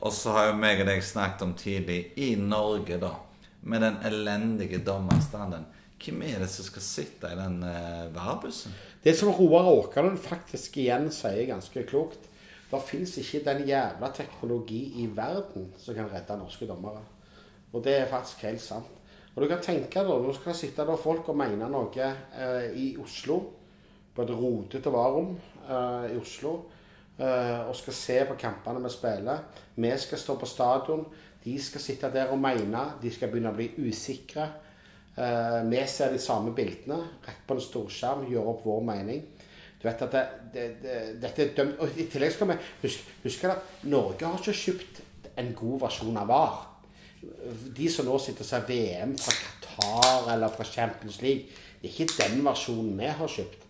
Og 0.00 0.14
så 0.16 0.32
har 0.36 0.50
jo 0.50 0.60
meg 0.60 0.80
og 0.80 0.88
deg 0.88 1.02
snakket 1.04 1.44
om 1.44 1.56
tidlig 1.58 2.00
i 2.20 2.32
Norge, 2.40 2.96
da, 3.02 3.12
med 3.62 3.84
den 3.84 4.00
elendige 4.08 4.80
dommerstanden. 4.84 5.66
Hvem 6.00 6.22
er 6.24 6.40
det 6.40 6.48
som 6.48 6.64
skal 6.64 6.84
sitte 6.84 7.28
i 7.28 7.36
den 7.36 7.58
uh, 7.60 8.08
værbussen? 8.14 8.72
Det 9.04 9.12
som 9.16 9.32
Roar 9.36 9.68
Åkerlund 9.68 10.16
faktisk 10.20 10.78
igjen 10.80 11.10
sier 11.12 11.46
ganske 11.48 11.84
klokt 11.88 12.28
Det 12.70 12.80
fins 12.86 13.16
ikke 13.20 13.42
den 13.44 13.64
jævla 13.68 14.08
teknologi 14.14 14.80
i 15.02 15.06
verden 15.16 15.72
som 15.80 15.96
kan 15.96 16.08
redde 16.12 16.36
norske 16.38 16.68
dommere. 16.68 17.02
Og 17.72 17.82
det 17.84 17.96
er 17.98 18.10
faktisk 18.10 18.44
helt 18.46 18.62
sant. 18.62 18.99
Og 19.34 19.42
du 19.44 19.48
kan 19.50 19.62
tenke 19.62 20.02
deg, 20.02 20.10
Nå 20.24 20.34
skal 20.34 20.56
sitte 20.58 20.86
der 20.86 20.98
folk 21.00 21.28
og 21.30 21.38
mene 21.38 21.68
noe 21.70 22.10
eh, 22.10 22.70
i 22.74 22.86
Oslo, 23.00 23.40
på 24.14 24.24
et 24.24 24.32
rotete 24.34 24.90
varom 24.92 25.32
eh, 25.36 26.10
i 26.14 26.18
Oslo, 26.18 26.56
eh, 27.18 27.60
og 27.68 27.76
skal 27.78 27.96
se 27.96 28.18
på 28.28 28.38
kampene 28.40 28.82
vi 28.82 28.92
spiller. 28.92 29.44
Vi 29.76 29.92
skal 30.02 30.18
stå 30.18 30.36
på 30.40 30.48
stadion. 30.50 31.04
De 31.40 31.54
skal 31.62 31.80
sitte 31.80 32.10
der 32.12 32.32
og 32.34 32.40
mene. 32.42 32.82
De 33.00 33.12
skal 33.12 33.30
begynne 33.30 33.52
å 33.52 33.56
bli 33.56 33.70
usikre. 33.86 34.48
Eh, 35.14 35.60
vi 35.70 35.84
ser 35.88 36.12
de 36.12 36.22
samme 36.22 36.54
bildene 36.56 36.98
rett 37.26 37.44
på 37.46 37.56
en 37.56 37.62
storskjerm, 37.62 38.26
gjør 38.30 38.52
opp 38.54 38.66
vår 38.66 38.82
mening. 38.90 39.22
Du 39.80 39.86
vet 39.88 40.02
at 40.04 40.12
det, 40.12 40.24
det, 40.52 40.66
det, 40.82 40.96
dette 41.22 41.40
er 41.40 41.52
dømt 41.56 41.78
Og 41.80 41.94
i 41.96 42.04
tillegg 42.12 42.34
skal 42.34 42.50
vi 42.50 42.56
huske, 42.82 43.14
huske 43.22 43.48
at 43.48 43.86
Norge 43.88 44.28
har 44.28 44.36
ikke 44.36 44.52
kjøpt 44.52 45.00
en 45.40 45.54
god 45.56 45.78
versjon 45.86 46.18
av 46.20 46.28
VAR. 46.28 46.58
De 47.76 47.88
som 47.92 48.06
nå 48.08 48.18
sitter 48.18 48.44
og 48.46 48.48
ser 48.48 48.68
VM 48.68 49.16
fra 49.20 49.34
Qatar 49.36 50.30
eller 50.34 50.52
fra 50.54 50.64
Champions 50.64 51.20
League, 51.22 51.50
det 51.80 51.90
er 51.90 51.96
ikke 52.04 52.14
den 52.22 52.44
versjonen 52.44 52.94
vi 52.98 53.08
har 53.08 53.28
kjøpt. 53.28 53.66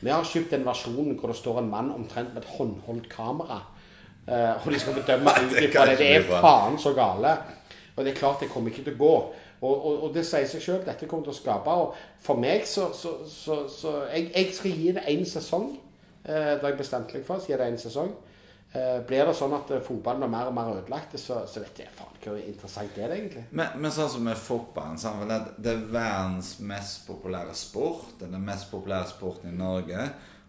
Vi 0.00 0.10
har 0.12 0.26
kjøpt 0.28 0.52
den 0.52 0.66
versjonen 0.66 1.16
hvor 1.18 1.32
det 1.32 1.38
står 1.38 1.62
en 1.62 1.70
mann 1.70 1.90
omtrent 1.94 2.34
med 2.34 2.42
et 2.42 2.52
håndholdt 2.58 3.08
kamera. 3.10 3.62
eh, 4.28 4.66
og 4.66 4.72
de 4.72 4.78
skal 4.78 4.94
bedømme 4.94 5.30
ut 5.42 5.54
Det 5.54 5.64
ifra 5.70 5.86
det. 5.86 5.98
Det 5.98 6.10
er 6.16 6.22
faen 6.40 6.78
så 6.78 6.92
gale. 6.94 7.36
Og 7.96 8.04
det 8.04 8.12
er 8.12 8.18
klart 8.18 8.40
det 8.40 8.50
kommer 8.52 8.70
ikke 8.70 8.84
til 8.84 8.94
å 8.94 9.00
gå. 9.00 9.14
Og, 9.60 9.86
og, 9.86 10.02
og 10.04 10.14
det 10.14 10.26
sier 10.26 10.46
seg 10.46 10.62
sjøl. 10.62 10.82
Dette 10.84 11.08
kommer 11.08 11.24
til 11.24 11.32
å 11.32 11.38
skape. 11.38 11.70
Og 11.72 11.94
for 12.20 12.38
meg 12.38 12.66
så, 12.68 12.90
så, 12.94 13.16
så, 13.30 13.62
så 13.72 13.94
jeg, 14.12 14.30
jeg 14.34 14.54
skal 14.54 14.70
gi 14.82 14.92
det 14.98 15.06
én 15.10 15.24
sesong. 15.26 15.70
det 16.26 16.58
da 16.62 16.68
jeg 16.68 16.78
bestemte 16.78 17.16
meg 17.16 17.24
for 17.26 17.40
å 17.40 17.46
gi 17.46 17.56
det 17.56 17.70
én 17.70 17.78
sesong. 17.80 18.12
Eh, 18.76 18.98
blir 19.08 19.24
det 19.28 19.32
sånn 19.38 19.54
at 19.56 19.70
eh, 19.72 19.80
fotballen 19.86 20.20
blir 20.24 20.32
mer 20.32 20.48
og 20.50 20.54
mer 20.56 20.70
ødelagt, 20.74 21.14
så, 21.22 21.38
så 21.48 21.62
vet 21.62 21.78
jeg 21.84 21.92
faen 21.96 22.16
hvor 22.26 22.36
interessant 22.42 22.94
det 22.96 23.04
er 23.06 23.12
egentlig. 23.14 23.44
Men, 23.56 23.76
men 23.80 23.92
sånn 23.94 24.08
som 24.10 24.24
med 24.26 24.36
fotballen 24.36 24.98
vel, 25.20 25.28
det- 25.30 25.54
Det 25.64 25.72
er 25.72 25.84
verdens 25.94 26.56
mest 26.60 27.06
populære 27.06 27.54
sport. 27.54 28.16
Det 28.18 28.26
er 28.26 28.32
den 28.34 28.44
mest 28.44 28.70
populære 28.72 29.06
sporten 29.12 29.52
i 29.52 29.56
Norge. 29.56 30.08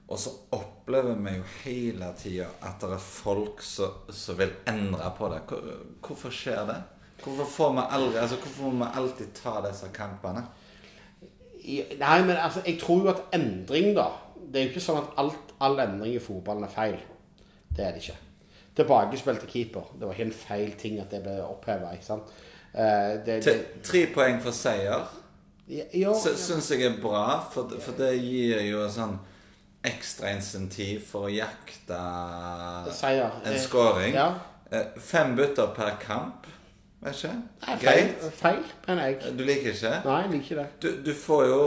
Og 0.10 0.18
så 0.20 0.32
opplever 0.56 1.16
vi 1.24 1.36
jo 1.38 1.44
hele 1.64 2.10
tida 2.18 2.48
at 2.64 2.80
det 2.82 2.90
er 2.96 3.04
folk 3.04 3.62
som 3.62 3.92
som 4.10 4.38
vil 4.40 4.54
endre 4.68 5.12
på 5.18 5.30
det. 5.34 5.42
Hvor- 5.48 5.86
Hvorfor 6.08 6.30
skjer 6.32 6.66
det? 6.68 6.78
Hvorfor 7.24 7.46
får 7.46 7.74
vi 7.74 7.84
aldri 7.92 8.18
Altså, 8.22 8.36
hvorfor 8.38 8.72
må 8.72 8.86
vi 8.86 8.92
alltid 9.02 9.34
ta 9.44 9.62
disse 9.68 9.88
kampene? 9.94 10.44
I, 11.64 11.84
nei, 12.00 12.22
men 12.24 12.38
altså, 12.38 12.62
jeg 12.66 12.80
tror 12.80 13.04
jo 13.04 13.10
at 13.10 13.24
endring, 13.34 13.94
da 13.96 14.08
Det 14.52 14.62
er 14.62 14.66
jo 14.68 14.70
ikke 14.72 14.86
sånn 14.86 14.98
at 15.02 15.14
alt, 15.18 15.54
all 15.60 15.80
endring 15.80 16.14
i 16.16 16.20
fotballen 16.24 16.64
er 16.64 16.70
feil. 16.72 16.98
Det 17.78 17.86
er 17.86 17.94
det 17.96 18.02
ikke. 18.04 18.18
Tilbakespill 18.78 19.38
til 19.42 19.50
keeper. 19.50 19.88
Det 20.00 20.08
var 20.08 20.14
ikke 20.18 20.28
en 20.28 20.34
feil 20.38 20.72
ting 20.78 21.00
at 21.02 21.10
det 21.14 21.22
ble 21.26 21.38
oppheva. 21.46 21.94
Tre 23.84 24.04
poeng 24.14 24.42
for 24.44 24.52
seier 24.54 25.08
ja, 25.68 25.84
ja. 25.94 26.14
syns 26.16 26.70
jeg 26.72 26.84
er 26.88 26.94
bra, 27.02 27.40
for, 27.52 27.74
for 27.84 27.98
det 28.00 28.14
gir 28.22 28.62
jo 28.70 28.86
sånn 28.92 29.18
ekstra 29.88 30.32
insentiv 30.36 31.02
for 31.10 31.28
å 31.28 31.32
jakte 31.32 31.98
Seier. 32.96 33.34
en 33.44 33.54
Eh, 33.54 33.60
scoring. 33.60 34.14
Ja. 34.16 34.30
Eh, 34.72 34.86
Fem 35.00 35.36
bytter 35.36 35.74
per 35.76 35.98
kamp. 36.00 36.48
Vet 37.04 37.20
ikke? 37.20 37.34
Nei, 37.68 37.76
feil, 37.84 38.32
feil, 38.40 38.64
mener 38.88 39.10
jeg. 39.12 39.34
Du 39.38 39.44
liker 39.48 39.74
ikke? 39.76 39.92
Nei, 40.08 40.22
jeg 40.24 40.32
liker 40.38 40.62
det. 40.62 40.68
Du, 40.82 40.88
du 41.06 41.14
får 41.14 41.44
jo 41.52 41.60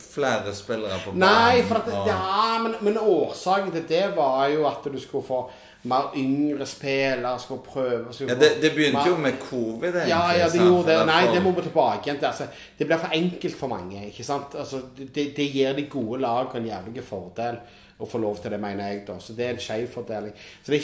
flere 0.00 0.54
spillere 0.54 0.98
på 1.04 1.12
banen. 1.14 1.22
Nei, 1.24 1.62
for 1.68 1.80
at, 1.80 1.90
ja, 2.08 2.58
men, 2.62 2.76
men 2.80 2.98
årsaken 2.98 3.72
til 3.74 3.84
det 3.88 4.06
var 4.16 4.46
jo 4.52 4.66
at 4.68 4.86
du 4.92 4.98
skulle 5.00 5.26
få 5.26 5.40
mer 5.82 6.10
yngre 6.16 6.66
spillere, 6.68 7.38
skulle 7.40 7.62
prøve 7.64 8.12
skulle 8.12 8.34
ja, 8.34 8.38
det, 8.40 8.50
det 8.62 8.72
begynte 8.76 8.98
mer- 8.98 9.08
jo 9.08 9.16
med 9.16 9.38
covid, 9.40 9.94
egentlig. 9.94 10.08
Ja, 10.12 10.22
ja, 10.36 10.48
det 10.52 10.60
gjorde 10.60 10.88
det. 10.92 11.06
Nei, 11.08 11.20
det 11.34 11.42
må 11.44 11.54
vi 11.56 11.62
tilbake 11.68 12.08
igjen 12.08 12.18
til. 12.20 12.28
Altså, 12.28 12.48
det 12.78 12.86
blir 12.90 13.00
for 13.00 13.16
enkelt 13.16 13.56
for 13.56 13.72
mange. 13.72 14.06
ikke 14.10 14.24
sant? 14.24 14.54
Altså, 14.60 14.82
det, 14.98 15.30
det 15.36 15.46
gir 15.54 15.72
de 15.78 15.86
gode 15.92 16.20
lag 16.20 16.52
en 16.56 16.68
jævlig 16.68 17.04
fordel 17.04 17.60
å 18.00 18.06
få 18.08 18.20
lov 18.20 18.38
til 18.40 18.52
det, 18.52 18.60
mener 18.60 18.88
jeg. 18.90 19.02
da. 19.08 19.18
Så 19.20 19.32
det 19.36 19.46
er 19.46 19.56
en 19.56 19.60
skjev 19.64 19.88
fordeling. 19.92 20.32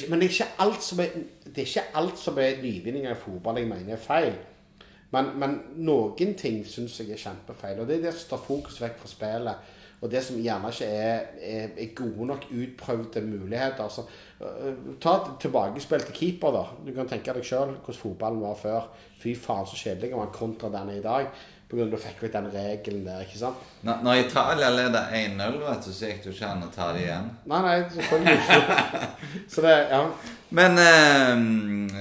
Men 0.09 0.21
det 0.21 0.27
er 0.27 0.35
ikke 0.35 0.49
alt 0.65 0.83
som 0.85 1.01
er, 1.01 1.15
det 1.45 1.63
er 1.63 1.71
ikke 1.71 1.87
alt 2.01 2.19
som 2.21 2.39
er 2.39 2.59
nyvinninger 2.63 3.13
i 3.13 3.21
fotball 3.21 3.61
jeg 3.61 3.69
mener 3.69 3.97
er 3.97 4.05
feil. 4.05 4.33
Men, 5.15 5.33
men 5.39 5.57
noen 5.87 6.35
ting 6.39 6.63
syns 6.67 6.99
jeg 7.01 7.15
er 7.15 7.23
kjempefeil. 7.23 7.81
Og 7.81 7.89
det 7.89 7.99
er 7.99 8.09
det 8.09 8.15
som 8.17 8.35
tar 8.35 8.47
fokus 8.47 8.81
vekk 8.83 9.03
fra 9.03 9.11
spillet. 9.11 9.73
Og 10.05 10.11
det 10.13 10.21
som 10.25 10.37
gjerne 10.37 10.71
ikke 10.71 10.87
er, 10.93 11.21
er, 11.41 11.69
er 11.81 11.93
gode 11.97 12.27
nok 12.29 12.47
utprøvde 12.53 13.23
muligheter. 13.25 13.89
Så, 13.89 14.05
øh, 14.41 14.75
ta 15.01 15.15
et 15.17 15.31
tilbakespill 15.41 16.05
til 16.05 16.15
keeper, 16.15 16.53
da. 16.53 16.65
Du 16.85 16.93
kan 16.95 17.09
tenke 17.09 17.33
deg 17.33 17.47
sjøl 17.47 17.73
hvordan 17.79 18.01
fotballen 18.03 18.43
var 18.45 18.59
før. 18.61 18.91
Fy 19.23 19.33
faen, 19.41 19.67
så 19.67 19.79
kjedelig 19.81 20.13
han 20.13 20.35
kontra 20.35 20.69
den 20.75 20.93
er 20.93 21.01
i 21.01 21.07
dag. 21.07 21.31
At 21.67 21.91
du 21.91 21.97
fikk 21.99 22.21
vekk 22.23 22.35
den 22.37 22.45
regelen 22.53 23.03
der, 23.03 23.23
ikke 23.25 23.41
sant? 23.41 23.63
Når, 23.83 24.03
når 24.07 24.21
Italia 24.21 24.69
leder 24.71 25.09
1-0, 25.19 25.57
vet 25.65 25.89
du, 25.89 25.91
så 25.91 26.11
gikk 26.13 26.21
det 26.23 26.29
jo 26.31 26.35
ikke 26.37 26.51
an 26.53 26.63
å 26.63 26.69
ta 26.71 26.93
det 26.95 27.01
igjen. 27.03 27.27
Nei, 27.51 27.59
nei, 27.65 27.75
selvfølgelig 27.97 28.37
ikke. 28.37 29.01
Så 29.57 29.65
det, 29.65 29.75
ja. 29.91 30.01
Men 30.55 30.79
eh, 30.79 31.43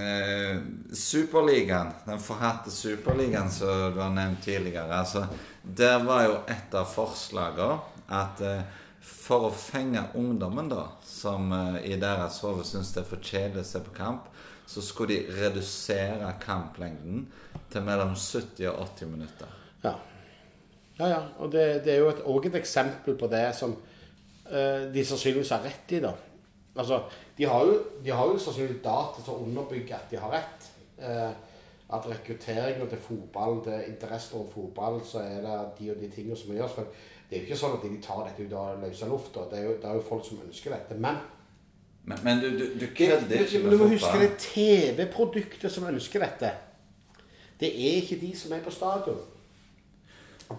eh, 0.04 0.62
Superligaen, 0.94 1.96
den 2.06 2.22
forhatte 2.22 2.70
Superligaen 2.70 3.50
som 3.50 3.96
du 3.96 4.00
har 4.04 4.14
nevnt 4.14 4.46
tidligere, 4.46 5.02
altså, 5.02 5.26
der 5.66 5.98
var 6.06 6.28
jo 6.28 6.38
et 6.46 6.78
av 6.78 6.86
forslagene 6.94 7.80
at 8.14 8.46
eh, 8.46 8.62
for 9.02 9.48
å 9.50 9.54
fenge 9.54 10.04
ungdommen, 10.18 10.70
da, 10.70 10.92
som 11.02 11.50
eh, 11.58 11.82
i 11.90 11.98
deres 12.02 12.38
hode 12.46 12.68
syns 12.70 12.94
det 12.94 13.02
er 13.02 13.10
for 13.10 13.30
kjedelig 13.34 13.66
å 13.66 13.70
se 13.72 13.82
på 13.88 13.98
kamp, 13.98 14.30
så 14.68 14.82
skulle 14.82 15.14
de 15.14 15.36
redusere 15.40 16.34
kamplengden 16.42 17.26
til 17.72 17.86
mellom 17.86 18.16
70 18.16 18.68
og 18.72 18.88
80 18.88 19.10
minutter. 19.12 19.58
Ja, 19.84 19.94
ja. 21.00 21.08
ja. 21.08 21.22
Og 21.38 21.52
det, 21.52 21.84
det 21.86 21.94
er 21.94 21.98
jo 22.04 22.10
et, 22.10 22.22
også 22.22 22.50
et 22.50 22.62
eksempel 22.62 23.18
på 23.20 23.30
det 23.32 23.48
som 23.56 23.76
uh, 23.76 24.94
de 24.94 25.06
sannsynligvis 25.06 25.54
har 25.56 25.66
rett 25.66 25.98
i, 25.98 26.02
da. 26.04 26.14
Altså, 26.76 27.04
de 27.38 27.46
har 27.48 27.66
jo, 27.66 27.82
de 28.04 28.12
har 28.12 28.32
jo 28.32 28.40
sannsynligvis 28.40 28.84
data 28.84 29.22
til 29.22 29.36
å 29.36 29.44
underbygge 29.46 29.96
at 29.96 30.10
de 30.12 30.22
har 30.22 30.34
rett. 30.40 30.72
Uh, 31.00 31.56
at 31.94 32.08
rekrutteringen 32.10 32.90
til 32.90 32.98
fotballen, 32.98 33.62
til 33.64 33.92
interesse 33.92 34.36
om 34.36 34.48
fotball, 34.50 35.02
så 35.06 35.20
er 35.22 35.44
det 35.46 35.58
de 35.80 35.92
og 35.92 36.00
de 36.02 36.10
tingene 36.10 36.38
som 36.38 36.54
gjøres. 36.54 36.74
For 36.74 36.88
det 37.30 37.38
er 37.38 37.44
jo 37.44 37.46
ikke 37.46 37.60
sånn 37.60 37.76
at 37.78 37.86
de 37.86 38.00
tar 38.02 38.24
dette 38.26 38.46
ut 38.46 38.56
av 38.58 38.82
løse 38.82 39.10
lufta. 39.10 39.46
Det, 39.52 39.62
det 39.82 39.90
er 39.90 40.00
jo 40.00 40.08
folk 40.08 40.26
som 40.26 40.42
ønsker 40.46 40.74
dette. 40.74 40.98
Men 40.98 41.22
Men, 42.06 42.20
men 42.24 42.40
du, 42.40 42.50
du, 42.50 42.66
du 42.80 42.86
det, 42.86 42.90
ikke 42.90 43.18
men 43.18 43.40
ikke 43.42 43.62
du 43.64 43.70
med 43.70 43.78
må 43.78 43.88
huske 43.96 44.20
det 44.22 44.36
TV-produktet 44.42 45.72
som 45.74 45.88
ønsker 45.90 46.22
dette. 46.22 46.52
Det 47.60 47.72
er 47.72 48.02
ikke 48.02 48.20
de 48.22 48.32
som 48.38 48.54
er 48.54 48.62
på 48.62 48.74
stadion. 48.74 49.24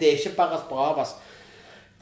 Det 0.00 0.08
er 0.08 0.18
ikke 0.18 0.36
Barras 0.36 0.66
Bravas. 0.68 1.14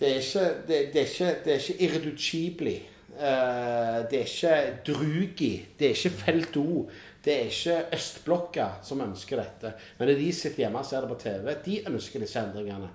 Det 0.01 0.11
er 0.11 0.15
ikke, 0.15 0.45
det, 0.69 0.81
det 0.95 1.01
er 1.03 1.11
ikke, 1.11 1.35
det 1.45 1.53
er 1.55 1.61
ikke 1.61 1.83
Irreducibli. 1.85 2.75
Eh, 3.15 3.99
det 4.11 4.21
er 4.21 4.27
ikke 4.27 4.79
Drugi. 4.87 5.53
Det 5.79 5.91
er 5.91 5.95
ikke 5.99 6.11
Felt 6.25 6.57
O. 6.57 6.89
Det 7.25 7.35
er 7.35 7.45
ikke 7.53 7.85
Østblokka 7.95 8.67
som 8.83 9.01
ønsker 9.01 9.41
dette. 9.41 9.75
Men 9.99 10.09
det 10.09 10.17
er 10.17 10.21
de 10.25 10.33
som 10.33 10.41
sitter 10.41 10.65
hjemme 10.65 10.81
og 10.81 10.89
ser 10.89 11.05
det 11.05 11.13
på 11.13 11.21
TV. 11.21 11.55
De 11.65 11.81
ønsker 11.93 12.21
disse 12.21 12.41
endringene. 12.41 12.91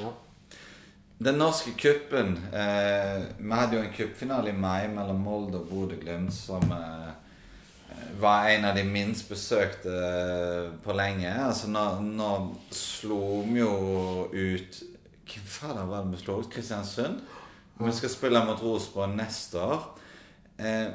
Ja. 0.00 0.10
Den 1.22 1.38
norske 1.38 1.70
kuppen 1.78 2.32
eh, 2.50 3.22
Vi 3.38 3.50
hadde 3.54 3.76
jo 3.76 3.82
en 3.84 3.92
cupfinale 3.94 4.50
i 4.50 4.58
mai 4.58 4.88
mellom 4.90 5.20
Molde 5.22 5.60
og 5.60 5.68
Bodø-Glimt 5.70 6.34
som 6.34 6.64
eh, 6.74 7.12
var 8.18 8.48
en 8.50 8.66
av 8.66 8.74
de 8.74 8.82
minst 8.86 9.28
besøkte 9.30 9.92
eh, 9.92 10.72
på 10.82 10.96
lenge. 10.96 11.30
Altså 11.30 11.70
Nå, 11.70 11.84
nå 12.02 12.32
slo 12.74 13.42
vi 13.46 13.60
jo 13.60 14.26
ut 14.32 14.82
Hvem 15.32 15.46
fader 15.48 15.86
var 15.88 16.02
det 16.02 16.16
vi 16.16 16.24
slo 16.24 16.40
ut? 16.42 16.50
Kristiansund? 16.50 17.22
Vi 17.78 17.92
skal 17.94 18.10
spille 18.12 18.42
mot 18.44 18.60
Rosenborg 18.62 19.14
neste 19.16 19.62
år. 19.62 19.86
Eh, 20.58 20.90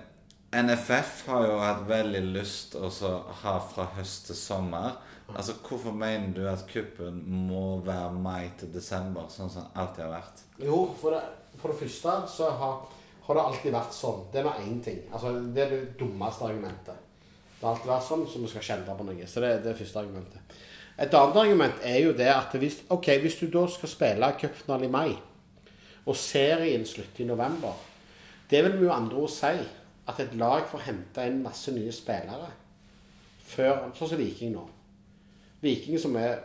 NFF 0.58 1.24
har 1.32 1.48
jo 1.48 1.58
hatt 1.64 1.88
veldig 1.88 2.22
lyst 2.36 2.76
til 2.76 2.86
å 2.86 3.14
ha 3.44 3.56
fra 3.72 3.88
høst 3.96 4.28
til 4.30 4.38
sommer. 4.40 5.00
Altså, 5.36 5.58
Hvorfor 5.68 5.92
mener 5.92 6.32
du 6.34 6.46
at 6.48 6.64
kuppen 6.70 7.18
må 7.50 7.80
være 7.86 8.14
mai 8.14 8.52
til 8.60 8.72
desember, 8.74 9.28
sånn 9.32 9.52
som 9.52 9.66
det 9.66 9.82
alltid 9.82 10.06
har 10.06 10.14
vært? 10.14 10.46
Jo, 10.64 10.78
for 11.02 11.16
det, 11.16 11.24
for 11.60 11.74
det 11.74 11.82
første 11.82 12.14
så 12.32 12.52
har, 12.62 12.78
har 13.26 13.40
det 13.40 13.44
alltid 13.50 13.76
vært 13.76 13.98
sånn. 13.98 14.24
Det 14.32 14.40
er 14.40 14.48
nå 14.48 14.56
én 14.64 14.80
ting. 14.86 15.02
Altså, 15.12 15.34
det 15.54 15.66
er 15.66 15.74
det 15.74 15.82
dummeste 16.00 16.48
argumentet. 16.48 17.04
Det 17.58 17.66
har 17.66 17.74
alltid 17.74 17.92
vært 17.92 18.08
sånn, 18.08 18.26
så 18.30 18.42
vi 18.44 18.52
skal 18.54 18.68
kjenne 18.70 18.98
på 18.98 19.08
noe. 19.10 19.28
Så 19.28 19.44
det, 19.44 19.52
det 19.58 19.72
er 19.72 19.74
det 19.74 19.80
første 19.82 20.04
argumentet. 20.04 20.58
Et 20.98 21.14
annet 21.14 21.42
argument 21.44 21.84
er 21.86 22.00
jo 22.02 22.14
det 22.18 22.30
at 22.34 22.56
hvis, 22.58 22.80
ok, 22.94 23.12
hvis 23.22 23.36
du 23.42 23.50
da 23.54 23.68
skal 23.70 23.92
spille 23.92 24.32
cupfinale 24.42 24.88
i 24.88 24.94
mai, 24.94 25.18
og 26.08 26.16
serien 26.16 26.86
slutter 26.88 27.26
i 27.26 27.28
november, 27.28 27.76
det 28.50 28.64
vil 28.64 28.80
jo 28.86 28.94
andre 28.96 29.20
ord 29.26 29.34
si 29.34 29.52
at 30.08 30.22
et 30.24 30.34
lag 30.40 30.64
får 30.72 30.86
hente 30.88 31.26
inn 31.28 31.44
masse 31.44 31.74
nye 31.76 31.92
spillere 31.92 32.48
før 33.48 33.90
Sånn 33.96 34.12
som 34.14 34.20
Viking 34.20 34.56
nå. 34.56 34.64
Viking 35.62 36.00
som 36.00 36.16
er 36.16 36.36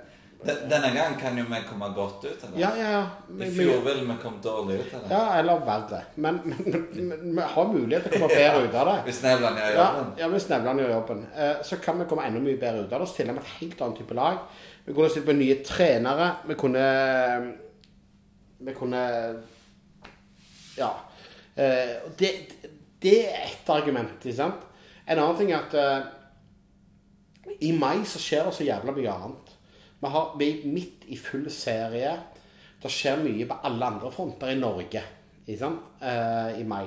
Den- 0.44 0.64
Denne 0.70 0.88
gangen 0.90 1.14
kan 1.20 1.36
jo 1.38 1.44
vi 1.44 1.58
komme 1.68 1.86
godt 1.94 2.24
ut 2.24 2.40
av 2.44 2.50
det. 2.50 2.58
Ja, 2.60 2.70
ja, 2.76 2.86
ja. 2.90 3.02
I 3.46 3.50
fjor 3.54 3.84
ville 3.84 4.06
vi 4.08 4.16
kommet 4.22 4.42
dårlig 4.42 4.78
ut 4.80 4.94
av 4.94 5.02
det. 5.04 5.10
Ja, 5.14 5.38
eller 5.38 5.60
verre. 5.68 6.00
Men, 6.16 6.40
men, 6.44 6.86
men 7.08 7.36
vi 7.36 7.42
har 7.52 7.68
mulighet 7.70 8.02
til 8.08 8.12
å 8.12 8.18
komme 8.24 8.34
bedre 8.34 8.64
ut 8.64 8.74
av 8.74 8.88
det. 8.90 8.96
Hvis 9.06 9.20
Nevland 9.22 9.60
gjør 9.60 9.76
jobben. 9.76 10.08
ja 10.18 10.28
hvis 10.32 10.48
Nevland 10.50 10.80
gjør 10.82 10.90
jobben. 10.96 11.20
Eh, 11.36 11.62
Så 11.62 11.76
kan 11.84 11.98
vi 12.02 12.04
komme 12.10 12.24
enda 12.26 12.40
mye 12.42 12.58
bedre 12.58 12.82
ut 12.88 12.92
av 12.92 13.00
det. 13.04 13.08
Stille 13.12 13.32
med 13.36 13.42
et 13.44 13.52
helt 13.60 13.80
annet 13.86 13.98
type 14.02 14.14
lag. 14.18 14.38
Vi 14.84 14.92
kunne 14.96 15.10
stilt 15.14 15.26
med 15.30 15.36
nye 15.44 15.58
trenere. 15.64 16.30
Vi 16.48 16.54
kunne 16.54 16.86
Vi 18.58 18.74
kunne 18.74 19.04
Ja. 20.78 20.90
Eh, 21.56 22.10
Det, 22.18 22.30
det 23.02 23.16
er 23.28 23.44
ett 23.46 23.70
argument, 23.70 24.18
ikke 24.24 24.36
sant? 24.36 24.54
En 25.06 25.18
annen 25.18 25.36
ting 25.38 25.50
er 25.52 25.58
at 25.58 25.74
eh, 25.74 26.02
i 27.60 27.72
mai 27.74 28.04
så 28.08 28.20
skjer 28.22 28.46
det 28.46 28.54
så 28.56 28.66
jævla 28.66 28.94
mye 28.94 29.16
annet. 29.16 29.52
Vi, 30.02 30.10
har, 30.10 30.34
vi 30.38 30.48
er 30.50 30.68
midt 30.70 31.06
i 31.14 31.18
full 31.18 31.48
serie. 31.50 32.14
Det 32.82 32.90
skjer 32.90 33.22
mye 33.22 33.46
på 33.46 33.58
alle 33.66 33.90
andre 33.94 34.10
fronter 34.14 34.50
i 34.50 34.58
Norge 34.58 35.02
ikke? 35.46 35.70
Eh, 36.00 36.60
i 36.60 36.64
mai. 36.66 36.86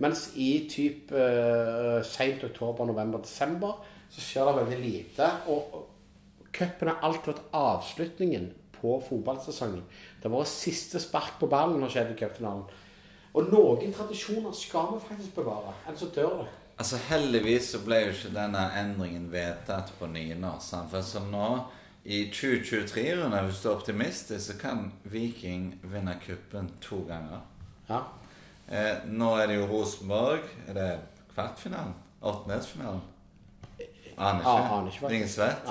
Mens 0.00 0.30
i 0.40 0.66
typ 0.70 1.12
eh, 1.12 2.00
sent 2.04 2.44
oktober, 2.44 2.88
november, 2.88 3.20
desember 3.20 3.80
så 4.10 4.24
skjer 4.24 4.48
det 4.48 4.56
veldig 4.56 4.78
lite. 4.80 5.28
Og 5.52 6.46
cupen 6.52 6.88
har 6.88 7.04
alltid 7.04 7.34
vært 7.34 7.50
avslutningen 7.56 8.48
på 8.80 8.96
fotballsesongen. 9.08 9.84
Det 10.22 10.32
vært 10.32 10.52
siste 10.52 11.00
spark 11.02 11.36
på 11.40 11.48
ballen 11.52 11.82
har 11.84 11.92
skjedd 11.92 12.14
i 12.14 12.18
cupfinalen. 12.20 12.64
Og 13.30 13.52
noen 13.52 13.92
tradisjoner 13.94 14.54
skal 14.56 14.88
vi 14.96 15.04
faktisk 15.04 15.36
bevare, 15.36 15.76
ellers 15.86 16.00
så 16.02 16.08
dør 16.14 16.40
det. 16.40 16.48
Altså 16.80 16.96
Heldigvis 17.10 17.66
så 17.74 17.82
ble 17.84 17.98
jo 18.06 18.12
ikke 18.14 18.30
denne 18.32 18.62
endringen 18.80 19.26
vedtatt 19.28 19.90
på 19.98 20.06
nynorsk. 20.08 20.86
For 20.88 21.04
så 21.04 21.20
nå, 21.26 21.48
i 22.08 22.22
2023, 22.32 23.02
Rune, 23.18 23.42
hvis 23.44 23.60
du 23.60 23.68
er 23.68 23.74
optimistisk, 23.74 24.46
så 24.46 24.56
kan 24.56 24.86
Viking 25.12 25.74
vinne 25.82 26.14
kuppen 26.24 26.70
to 26.80 27.02
ganger. 27.10 27.42
Ja. 27.90 28.00
Eh, 28.72 29.04
nå 29.12 29.28
er 29.36 29.50
det 29.50 29.58
jo 29.58 29.68
Rosenborg. 29.68 30.48
Er 30.70 30.78
det 30.78 30.88
kvartfinalen? 31.34 31.92
Åttendelsfinalen? 32.22 33.04
Aner 34.16 34.40
ikke. 34.40 34.56
Ja, 34.56 34.78
aner 34.78 34.92
ikke. 34.94 35.14
Ingen 35.18 35.32
svett. 35.36 35.68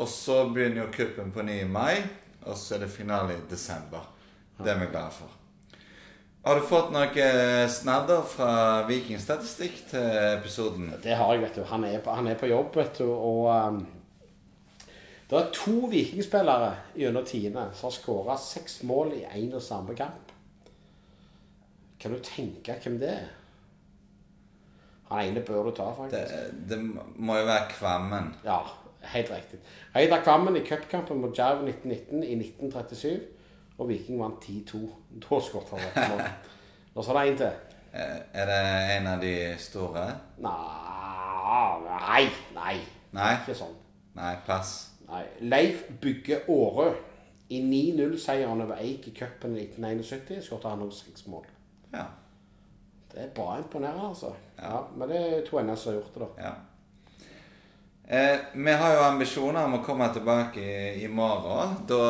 Og 0.00 0.08
så 0.08 0.38
begynner 0.48 0.86
jo 0.86 0.92
kuppen 0.94 1.36
på 1.36 1.44
9. 1.44 1.64
mai, 1.68 2.00
og 2.46 2.56
så 2.56 2.78
er 2.78 2.86
det 2.86 2.94
finale 2.96 3.36
i 3.36 3.44
desember. 3.50 4.08
Det 4.56 4.72
er 4.72 4.80
vi 4.80 4.88
glade 4.88 5.12
for. 5.12 5.35
Har 6.46 6.60
du 6.60 6.62
fått 6.62 6.92
noe 6.94 7.22
snadder 7.74 8.20
fra 8.30 8.50
Vikingstatistikk 8.86 9.80
til 9.90 10.04
episoden? 10.36 10.92
Det 11.02 11.16
har 11.18 11.32
jeg, 11.34 11.42
vet 11.42 11.56
du. 11.58 11.64
Han 11.66 11.86
er 11.88 11.98
på, 11.98 12.12
han 12.14 12.28
er 12.30 12.38
på 12.38 12.46
jobb, 12.46 12.68
vet 12.78 13.00
du. 13.02 13.08
Og 13.10 13.48
um, 13.50 13.80
det 15.26 15.40
er 15.40 15.48
to 15.56 15.90
vikingspillere 15.90 16.70
gjennom 16.94 17.26
tiende 17.26 17.66
som 17.74 17.88
har 17.88 17.96
skåra 17.96 18.38
seks 18.38 18.78
mål 18.86 19.16
i 19.16 19.24
én 19.26 19.58
og 19.58 19.64
samme 19.66 19.98
kamp. 19.98 20.30
Kan 21.98 22.14
du 22.14 22.22
tenke 22.22 22.78
hvem 22.84 23.00
det 23.02 23.10
er? 23.16 23.28
Han 25.10 25.26
ene 25.26 25.42
bør 25.42 25.66
du 25.66 25.74
ta, 25.74 25.90
faktisk. 25.98 26.50
det 26.70 26.78
må 26.78 27.40
jo 27.40 27.48
være 27.50 27.72
Kvammen. 27.74 28.36
Ja, 28.46 28.60
helt 29.18 29.34
riktig. 29.34 29.58
Reidar 29.98 30.22
Kvammen 30.22 30.62
i 30.62 30.62
cupkampen 30.62 31.26
mot 31.26 31.34
Jerv 31.34 31.66
1919 31.66 32.22
i 32.22 32.38
1937. 32.38 33.18
Og 33.78 33.88
Viking 33.88 34.20
vant 34.20 34.44
10-2. 34.44 34.82
Da 35.20 35.40
skåret 35.44 35.72
han 35.74 35.80
et 35.84 36.10
mål. 36.10 36.22
Så 37.04 37.12
er 37.12 37.18
det 37.18 37.30
en 37.32 37.36
til. 37.36 37.50
Er 37.96 38.46
det 38.50 38.60
en 38.96 39.06
av 39.06 39.20
de 39.20 39.32
store? 39.60 40.04
Nei, 40.44 42.22
nei, 42.54 42.76
nei. 43.16 43.32
Ikke 43.40 43.56
sånn. 43.56 43.74
Nei, 44.16 44.32
pass. 44.46 44.72
Nei. 45.08 45.22
Leif 45.40 45.84
Bygge 46.02 46.42
Aarø. 46.48 46.88
I 47.48 47.60
9-0-seieren 47.62 48.60
over 48.64 48.80
Eik 48.82 49.04
i 49.06 49.12
cupen 49.14 49.52
i 49.54 49.68
1971 49.68 50.40
skåret 50.48 50.64
han 50.66 50.80
også 50.82 51.04
seks 51.06 51.28
mål. 51.30 51.44
Ja. 51.92 52.08
Det 53.12 53.20
er 53.22 53.28
bra 53.36 53.58
imponerende, 53.60 54.08
altså. 54.08 54.32
Ja, 54.58 54.80
Men 54.96 55.08
det 55.12 55.20
er 55.20 55.44
to 55.46 55.60
NS 55.62 55.84
som 55.84 55.92
har 55.92 56.00
gjort 56.00 56.14
det, 56.16 56.22
da. 56.24 56.48
ja. 56.48 56.54
Eh, 58.08 58.38
vi 58.52 58.72
har 58.72 58.92
jo 58.94 59.00
ambisjoner 59.02 59.64
om 59.66 59.80
å 59.80 59.82
komme 59.82 60.06
tilbake 60.14 60.62
i, 60.94 61.08
morgen. 61.10 61.72
Da, 61.90 62.02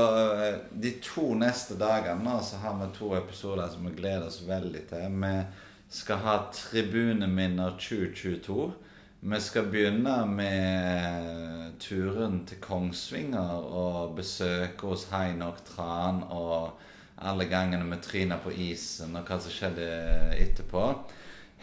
eh, 0.44 0.56
de 0.70 0.90
to 1.00 1.30
neste 1.34 1.78
dagene 1.80 2.34
så 2.44 2.58
har 2.60 2.74
vi 2.76 2.90
to 2.98 3.14
episoder 3.16 3.70
som 3.72 3.86
vi 3.86 3.94
gleder 3.96 4.26
oss 4.26 4.42
veldig 4.44 4.82
til. 4.90 5.14
Vi 5.22 5.44
skal 5.88 6.20
ha 6.20 6.34
Tribuneminner 6.52 7.78
2022. 7.80 8.74
Vi 9.20 9.40
skal 9.40 9.70
begynne 9.72 10.26
med 10.26 11.80
turen 11.80 12.44
til 12.44 12.60
Kongsvinger 12.60 13.64
og 13.64 14.16
besøke 14.16 14.92
hos 14.92 15.08
Heinok 15.08 15.64
Tran 15.64 16.22
og 16.28 16.76
alle 17.16 17.48
gangene 17.48 17.88
med 17.88 18.02
Trina 18.02 18.36
på 18.36 18.52
isen, 18.52 19.16
og 19.16 19.24
hva 19.24 19.40
som 19.40 19.50
skjedde 19.50 19.88
etterpå. 20.36 20.92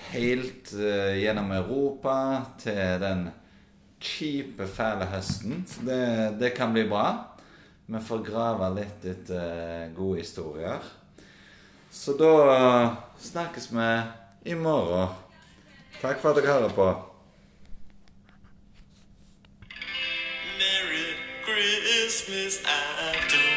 Helt 0.10 0.74
eh, 0.74 1.22
gjennom 1.22 1.52
Europa 1.52 2.18
til 2.58 2.98
den 3.06 3.28
kjipe, 4.04 4.68
fæle 4.68 5.08
høsten. 5.12 5.64
Så 5.68 5.86
det, 5.88 6.02
det 6.40 6.54
kan 6.58 6.74
bli 6.74 6.88
bra. 6.90 7.30
vi 7.86 8.00
får 8.00 8.24
grave 8.26 8.70
litt 8.76 9.06
etter 9.06 9.40
eh, 9.40 9.90
gode 9.96 10.20
historier. 10.20 10.84
Så 11.92 12.16
da 12.18 12.96
snakkes 13.22 13.70
vi 13.72 13.90
i 14.52 14.56
morgen. 14.56 15.14
Takk 16.02 16.20
for 16.20 16.32
at 16.32 16.40
dere 16.42 16.54
hører 16.54 16.74
på. 16.76 16.88
Merry 20.60 21.16
Christmas, 21.46 22.60
I 22.66 23.28
don't 23.30 23.53